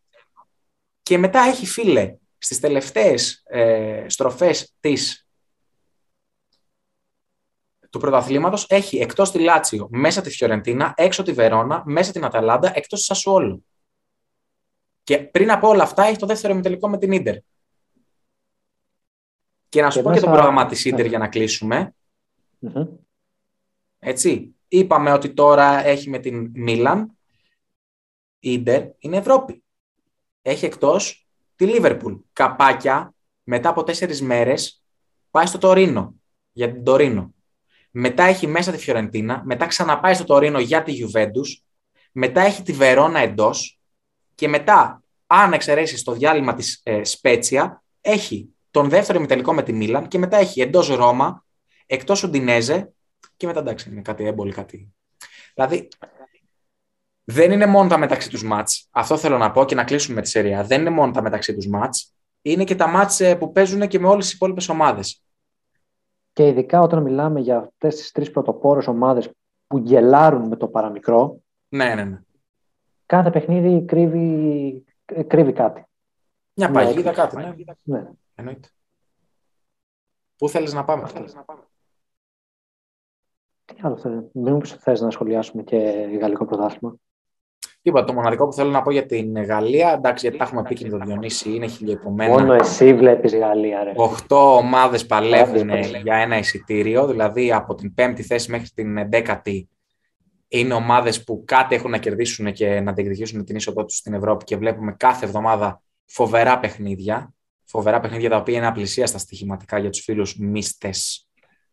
[1.01, 5.27] Και μετά έχει φίλε στις τελευταίες ε, στροφές της,
[7.89, 12.67] του πρωταθλήματος έχει εκτός τη Λάτσιο, μέσα τη Φιωρεντίνα, έξω τη Βερόνα, μέσα την Αταλάντα,
[12.67, 13.65] εκτός της Σασουόλου.
[15.03, 17.35] Και πριν από όλα αυτά έχει το δεύτερο ημιτελικό με την Ίντερ.
[19.69, 21.95] Και να σου πω και το πρόγραμμα της Ίντερ για να κλείσουμε.
[23.99, 24.55] Έτσι.
[24.67, 27.17] Είπαμε ότι τώρα έχει με την Μίλαν,
[28.39, 29.63] Ίντερ, είναι Ευρώπη.
[30.41, 32.13] Έχει εκτός τη Λίβερπουλ.
[32.33, 34.83] Καπάκια, μετά από τέσσερις μέρες,
[35.31, 36.15] πάει στο Τωρίνο,
[36.51, 37.33] για την Τωρίνο.
[37.91, 41.63] Μετά έχει μέσα τη Φιωρεντίνα, μετά ξαναπάει στο Τωρίνο για τη Γιουβέντους,
[42.11, 43.79] μετά έχει τη Βερόνα εντός
[44.35, 49.73] και μετά, αν εξαιρέσεις το διάλειμμα της ε, Σπέτσια, έχει τον δεύτερο ημιτελικό με τη
[49.73, 51.45] Μίλαν και μετά έχει εντός Ρώμα,
[51.87, 52.91] εκτός Ουντινέζε
[53.37, 54.93] και μετά εντάξει, είναι κάτι έμπολη, κάτι.
[55.53, 55.87] Δηλαδή,
[57.23, 58.87] δεν είναι μόνο τα μεταξύ τους μάτς.
[58.91, 60.63] Αυτό θέλω να πω και να κλείσουμε με τη σειρά.
[60.63, 62.13] Δεν είναι μόνο τα μεταξύ τους μάτς.
[62.41, 65.23] Είναι και τα μάτς ε, που παίζουν και με όλες τις υπόλοιπες ομάδες.
[66.33, 69.31] Και ειδικά όταν μιλάμε για αυτές τις τρεις πρωτοπόρες ομάδες
[69.67, 71.41] που γελάρουν με το παραμικρό.
[71.67, 72.19] Ναι, ναι, ναι.
[73.05, 74.83] Κάθε παιχνίδι κρύβει,
[75.27, 75.85] κρύβει κάτι.
[76.53, 77.35] Μια παγίδα, κάτι.
[77.35, 77.53] Ναι.
[77.83, 78.09] ναι.
[78.35, 78.67] Εννοείται.
[80.37, 81.07] Πού θέλεις να πάμε.
[81.07, 81.61] Θέλεις να πάμε.
[83.67, 84.19] Τι άλλο θέλεις.
[84.33, 85.77] Μην θες να σχολιάσουμε και
[86.21, 86.95] γαλλικό πρωτάθλημα.
[87.81, 88.05] Τίποτα.
[88.05, 90.89] Το μοναδικό που θέλω να πω για την Γαλλία, εντάξει, γιατί τα έχουμε πει και
[90.89, 92.31] το Διονύση, είναι χιλιοϊπωμένα.
[92.31, 93.91] Μόνο εσύ βλέπεις Γαλλία, ρε.
[93.95, 95.69] Οχτώ ομάδες παλεύουν
[96.03, 99.69] για ένα εισιτήριο, δηλαδή από την πέμπτη θέση μέχρι την δέκατη
[100.47, 104.43] είναι ομάδες που κάτι έχουν να κερδίσουν και να διεκδικήσουν την είσοδό τους στην Ευρώπη
[104.43, 107.33] και βλέπουμε κάθε εβδομάδα φοβερά παιχνίδια.
[107.63, 110.89] Φοβερά παιχνίδια τα οποία είναι απλησίαστα στοιχηματικά για τους φίλους μίστε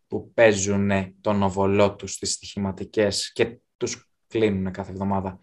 [0.09, 0.91] που παίζουν
[1.21, 5.39] τον οβολό τους στις στοιχηματικές και τους κλείνουν κάθε εβδομάδα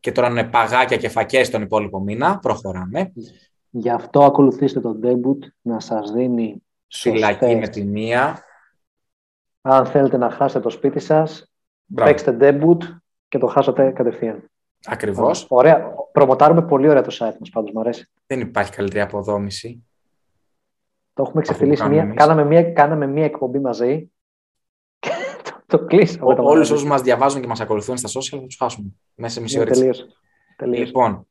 [0.00, 2.38] και τώρα είναι παγάκια και φακές τον υπόλοιπο μήνα.
[2.38, 3.12] Προχωράμε.
[3.70, 8.44] Γι' αυτό ακολουθήστε τον debut να σας δίνει Φυλακή με τη μία.
[9.60, 11.52] Αν θέλετε να χάσετε το σπίτι σας,
[11.84, 12.10] Μπράβο.
[12.10, 12.78] παίξτε debut
[13.28, 14.50] και το χάσατε κατευθείαν.
[14.84, 15.46] Ακριβώς.
[15.48, 15.94] Ωραία.
[16.12, 18.10] Προμοτάρουμε πολύ ωραία το site μας πάντως, μου αρέσει.
[18.26, 19.86] Δεν υπάρχει καλύτερη αποδόμηση.
[21.16, 21.88] Το έχουμε ξεφυλίσει.
[21.88, 24.10] Μία, κάναμε, μία, κάναμε μία εκπομπή μαζί
[25.66, 26.34] το κλείσαμε.
[26.38, 29.58] Όλους όσους μας διαβάζουν και μας ακολουθούν στα social θα τους χάσουμε μέσα σε μισή
[29.58, 29.70] ώρα.
[29.70, 30.06] Τελείωσε.
[30.58, 31.28] Λοιπόν,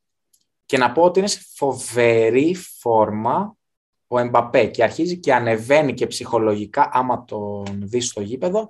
[0.66, 3.56] και να πω ότι είναι σε φοβερή φόρμα
[4.06, 8.68] ο Εμπαπέ και αρχίζει και ανεβαίνει και ψυχολογικά άμα τον δεις στο γήπεδο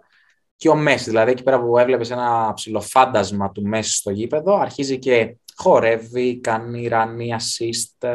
[0.57, 1.11] και ο Μέση.
[1.11, 6.89] Δηλαδή εκεί πέρα που έβλεπες ένα ψηλοφάντασμα του Μέση στο γήπεδο, αρχίζει και χορεύει, κάνει
[6.89, 8.09] ρανή, assist,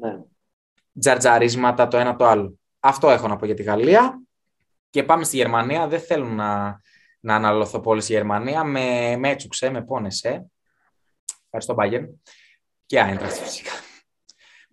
[0.00, 0.18] ναι.
[1.00, 2.58] Τζαρτζαρίσματα το ένα το άλλο.
[2.80, 4.22] Αυτό έχω να πω για τη Γαλλία.
[4.90, 5.88] Και πάμε στη Γερμανία.
[5.88, 6.80] Δεν θέλω να,
[7.20, 8.64] να αναλωθώ πολύ στη Γερμανία.
[8.64, 10.46] Με, με έτσουξε, με πόνεσε.
[11.44, 12.06] Ευχαριστώ, Bayern.
[12.86, 13.70] Και Άιντραχτ φυσικά.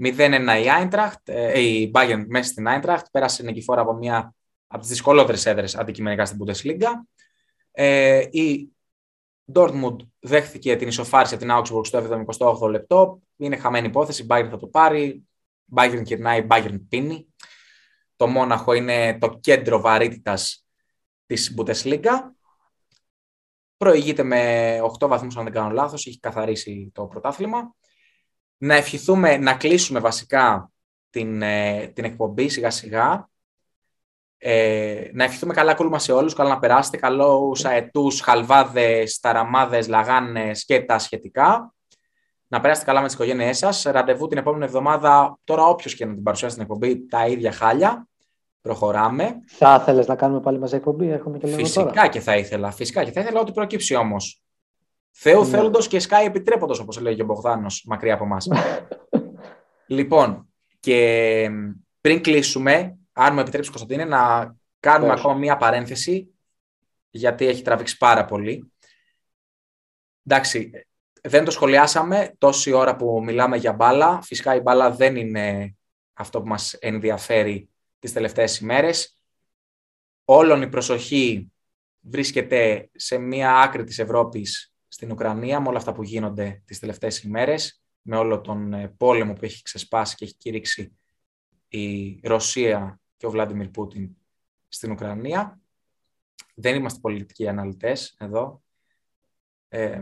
[0.04, 3.06] 0-1 η Άιντραχτ, ε, η Bayern μέσα στην Άιντραχτ.
[3.12, 4.36] Πέρασε νικηφόρα από μια
[4.68, 6.88] από τις δυσκολότερες έδρες αντικειμενικά στην Bundesliga.
[7.72, 8.72] Ε, η
[9.54, 12.26] Dortmund δέχθηκε την ισοφάριση από την Augsburg στο
[12.60, 13.22] 78 λεπτό.
[13.38, 14.24] Είναι χαμένη υπόθεση.
[14.24, 15.28] Η Bayern θα το πάρει.
[15.76, 17.34] Bayern κυρνάει, η Bayern πίνει.
[18.16, 20.66] Το Μόναχο είναι το κέντρο βαρύτητας
[21.26, 22.12] της Bundesliga.
[23.78, 27.76] Προηγείται με 8 βαθμούς, αν δεν κάνω λάθος, έχει καθαρίσει το πρωτάθλημα.
[28.58, 30.72] Να ευχηθούμε, να κλείσουμε βασικά
[31.10, 33.30] την, ε, την εκπομπή σιγά σιγά.
[34.38, 40.66] Ε, να ευχηθούμε καλά κούλμα σε όλους, καλά να περάσετε, καλό αετούς, χαλβάδες, ταραμάδες, λαγάνες
[40.66, 41.74] και τα σχετικά.
[42.52, 43.84] Να περάσετε καλά με τις οικογένειές σας.
[43.84, 48.08] Ραντεβού την επόμενη εβδομάδα, τώρα όποιος και να την παρουσιάσει στην εκπομπή, τα ίδια χάλια.
[48.62, 49.40] Προχωράμε.
[49.46, 52.08] Θα ήθελε να κάνουμε πάλι μαζί εκπομπή, έρχομαι και λέω Φυσικά τώρα.
[52.08, 52.72] και θα ήθελα.
[52.72, 54.42] Φυσικά και θα ήθελα ό,τι προκύψει όμως.
[55.12, 55.48] Θεού ναι.
[55.48, 58.48] θέλοντο και σκάει επιτρέποντο, όπως λέγει ο Μπογδάνος, μακριά από εμάς.
[59.88, 60.48] λοιπόν,
[60.80, 61.50] και
[62.02, 66.34] πριν κλείσουμε, αν μου επιτρέψεις, Κωνσταντίνε, να κάνουμε ακόμα μία παρένθεση,
[67.10, 68.72] γιατί έχει τραβήξει πάρα πολύ.
[70.26, 70.72] Εντάξει,
[71.22, 74.22] δεν το σχολιάσαμε τόση ώρα που μιλάμε για μπάλα.
[74.22, 75.76] Φυσικά η μπάλα δεν είναι
[76.14, 77.70] αυτό που μας ενδιαφέρει
[78.00, 79.18] τις τελευταίες ημέρες.
[80.26, 81.52] Όλον η προσοχή
[82.00, 87.24] βρίσκεται σε μία άκρη της Ευρώπης στην Ουκρανία με όλα αυτά που γίνονται τις τελευταίες
[87.24, 90.98] ημέρες, με όλο τον ε, πόλεμο που έχει ξεσπάσει και έχει κηρύξει
[91.68, 94.16] η Ρωσία και ο Βλάντιμιρ Πούτιν
[94.68, 95.60] στην Ουκρανία.
[96.56, 98.64] Δεν είμαστε πολιτικοί αναλυτές εδώ.
[99.68, 100.02] Ε,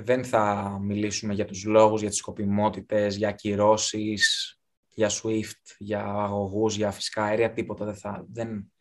[0.00, 4.52] δεν θα μιλήσουμε για τους λόγους, για τις σκοπιμότητες, για κυρώσεις,
[4.88, 8.72] για SWIFT, για αγωγούς, για φυσικά αέρια, τίποτα δεν, θα, δεν,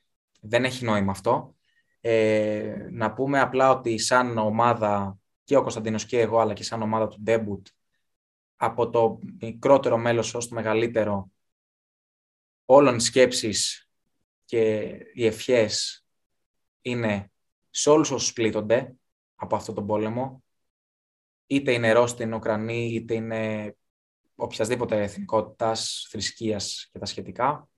[0.41, 1.55] δεν έχει νόημα αυτό.
[2.01, 6.81] Ε, να πούμε απλά ότι σαν ομάδα και ο Κωνσταντίνος και εγώ, αλλά και σαν
[6.81, 7.61] ομάδα του Debut,
[8.55, 11.31] από το μικρότερο μέλος ως το μεγαλύτερο,
[12.65, 13.89] όλων οι σκέψεις
[14.45, 14.79] και
[15.13, 16.05] οι ευχές
[16.81, 17.31] είναι
[17.69, 18.95] σε όλους όσους πλήττονται
[19.35, 20.43] από αυτό τον πόλεμο,
[21.47, 23.75] είτε είναι Ρώσοι, είτε Ουκρανοί, είτε είναι
[24.35, 27.69] οποιασδήποτε εθνικότητας, θρησκείας και τα σχετικά.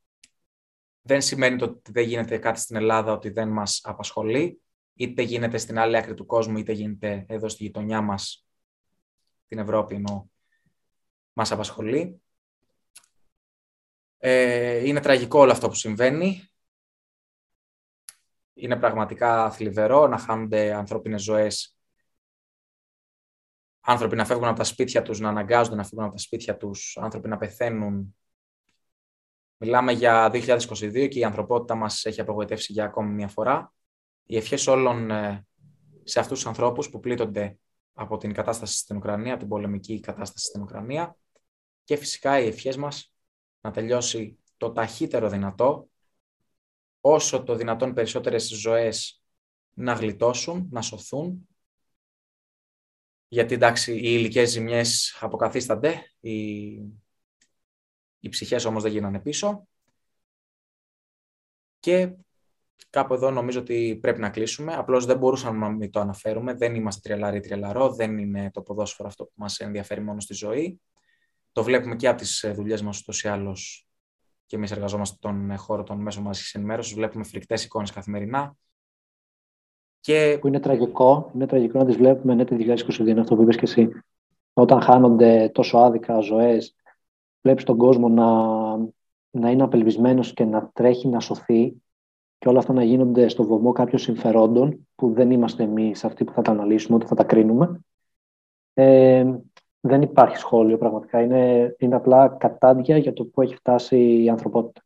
[1.01, 4.61] Δεν σημαίνει ότι δεν γίνεται κάτι στην Ελλάδα ότι δεν μας απασχολεί,
[4.93, 8.45] είτε γίνεται στην άλλη άκρη του κόσμου, είτε γίνεται εδώ στη γειτονιά μας,
[9.47, 10.29] την Ευρώπη, ενώ
[11.33, 12.21] μας απασχολεί.
[14.17, 16.43] Ε, είναι τραγικό όλο αυτό που συμβαίνει.
[18.53, 21.78] Είναι πραγματικά θλιβερό να χάνονται ανθρώπινες ζωές
[23.81, 26.97] άνθρωποι να φεύγουν από τα σπίτια τους, να αναγκάζονται να φύγουν από τα σπίτια τους,
[27.01, 28.15] άνθρωποι να πεθαίνουν.
[29.57, 33.73] Μιλάμε για 2022 και η ανθρωπότητα μας έχει απογοητεύσει για ακόμη μια φορά.
[34.25, 35.47] Οι ευχές όλων ε,
[36.03, 37.57] σε αυτούς τους ανθρώπους που πλήττονται
[37.93, 41.17] από την κατάσταση στην Ουκρανία, την πολεμική κατάσταση στην Ουκρανία
[41.83, 43.13] και φυσικά οι ευχές μας
[43.61, 45.89] να τελειώσει το ταχύτερο δυνατό,
[47.01, 49.23] όσο το δυνατόν περισσότερες ζωές
[49.73, 51.48] να γλιτώσουν, να σωθούν,
[53.31, 56.67] γιατί εντάξει οι υλικέ ζημιές αποκαθίστανται, οι,
[58.19, 59.67] οι ψυχές όμως δεν γίνανε πίσω
[61.79, 62.13] και
[62.89, 64.73] κάπου εδώ νομίζω ότι πρέπει να κλείσουμε.
[64.73, 66.53] Απλώς δεν μπορούσαμε να μην το αναφέρουμε.
[66.53, 70.81] Δεν είμαστε τριελάρι τριελαρό, δεν είναι το ποδόσφαιρο αυτό που μας ενδιαφέρει μόνο στη ζωή.
[71.51, 73.87] Το βλέπουμε και από τις ε, δουλειές μας ούτως ή άλλως
[74.45, 76.93] και εμείς εργαζόμαστε στον χώρο των μέσων μαζικής ενημέρωσης.
[76.93, 78.55] Βλέπουμε φρικτές εικόνες καθημερινά.
[79.99, 80.37] Και...
[80.41, 83.65] Που είναι τραγικό, είναι τραγικό να τις βλέπουμε ναι, το 2022, αυτό που είπες και
[83.65, 83.89] εσύ.
[84.53, 86.75] Όταν χάνονται τόσο άδικα ζωές,
[87.41, 88.27] βλέπεις τον κόσμο να,
[89.29, 91.81] να είναι απελπισμένος και να τρέχει να σωθεί
[92.37, 96.33] και όλα αυτά να γίνονται στο βωμό κάποιων συμφερόντων που δεν είμαστε εμείς αυτοί που
[96.33, 97.79] θα τα αναλύσουμε, ότι θα τα κρίνουμε.
[98.73, 99.25] Ε,
[99.79, 101.21] δεν υπάρχει σχόλιο πραγματικά.
[101.21, 104.81] Είναι, είναι απλά κατάντια για το που έχει φτάσει η ανθρωπότητα.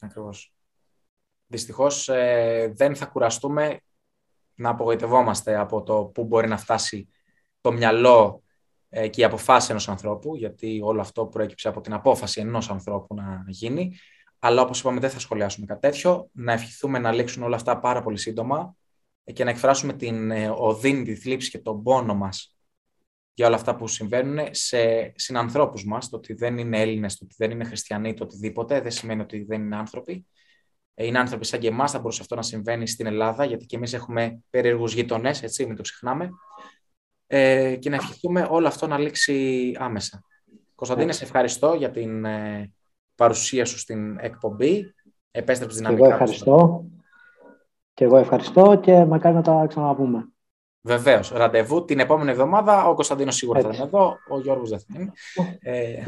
[0.00, 0.52] Ακριβώς.
[1.46, 3.80] Δυστυχώς ε, δεν θα κουραστούμε
[4.54, 7.08] να απογοητευόμαστε από το πού μπορεί να φτάσει
[7.60, 8.42] το μυαλό
[8.88, 13.14] ε, και η αποφάση ενός ανθρώπου, γιατί όλο αυτό προέκυψε από την απόφαση ενός ανθρώπου
[13.14, 13.96] να γίνει.
[14.38, 16.28] Αλλά όπως είπαμε δεν θα σχολιάσουμε κάτι τέτοιο.
[16.32, 18.76] Να ευχηθούμε να λήξουν όλα αυτά πάρα πολύ σύντομα
[19.32, 22.56] και να εκφράσουμε την ε, οδύνη, τη θλίψη και τον πόνο μας
[23.34, 26.08] για όλα αυτά που συμβαίνουν σε συνανθρώπους μας.
[26.08, 29.44] Το ότι δεν είναι Έλληνες, το ότι δεν είναι χριστιανοί, το οτιδήποτε, δεν σημαίνει ότι
[29.44, 30.26] δεν είναι άνθρωποι.
[30.94, 33.76] Ε, είναι άνθρωποι σαν και εμάς, θα μπορούσε αυτό να συμβαίνει στην Ελλάδα, γιατί και
[33.76, 36.30] εμείς έχουμε περίεργους γείτονες, έτσι, μην το ξεχνάμε.
[37.26, 40.24] Ε, και να ευχηθούμε όλο αυτό να λήξει άμεσα.
[40.74, 42.72] Κωνσταντίνε, σε ευχαριστώ για την ε,
[43.14, 44.94] παρουσία σου στην εκπομπή.
[45.30, 46.00] Επέστρεψε δυναμικά.
[46.00, 46.84] Και εγώ ευχαριστώ.
[47.94, 50.28] Και εγώ ευχαριστώ και μακάρι να τα ξαναπούμε.
[50.80, 51.30] Βεβαίως.
[51.30, 52.86] Ραντεβού την επόμενη εβδομάδα.
[52.88, 54.16] Ο Κωνσταντίνος σίγουρα θα είναι εδώ.
[54.28, 55.12] Ο Γιώργος δεν θα είναι.
[55.60, 56.02] ε,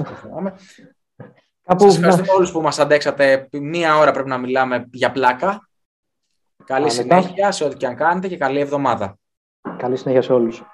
[1.67, 1.85] Κάπου...
[1.85, 3.49] Σας ευχαριστούμε όλους που μας αντέξατε.
[3.53, 5.69] Μία ώρα πρέπει να μιλάμε για πλάκα.
[6.65, 9.19] Καλή συνέχεια σε ό,τι και αν κάνετε και καλή εβδομάδα.
[9.77, 10.65] Καλή συνέχεια σε όλους.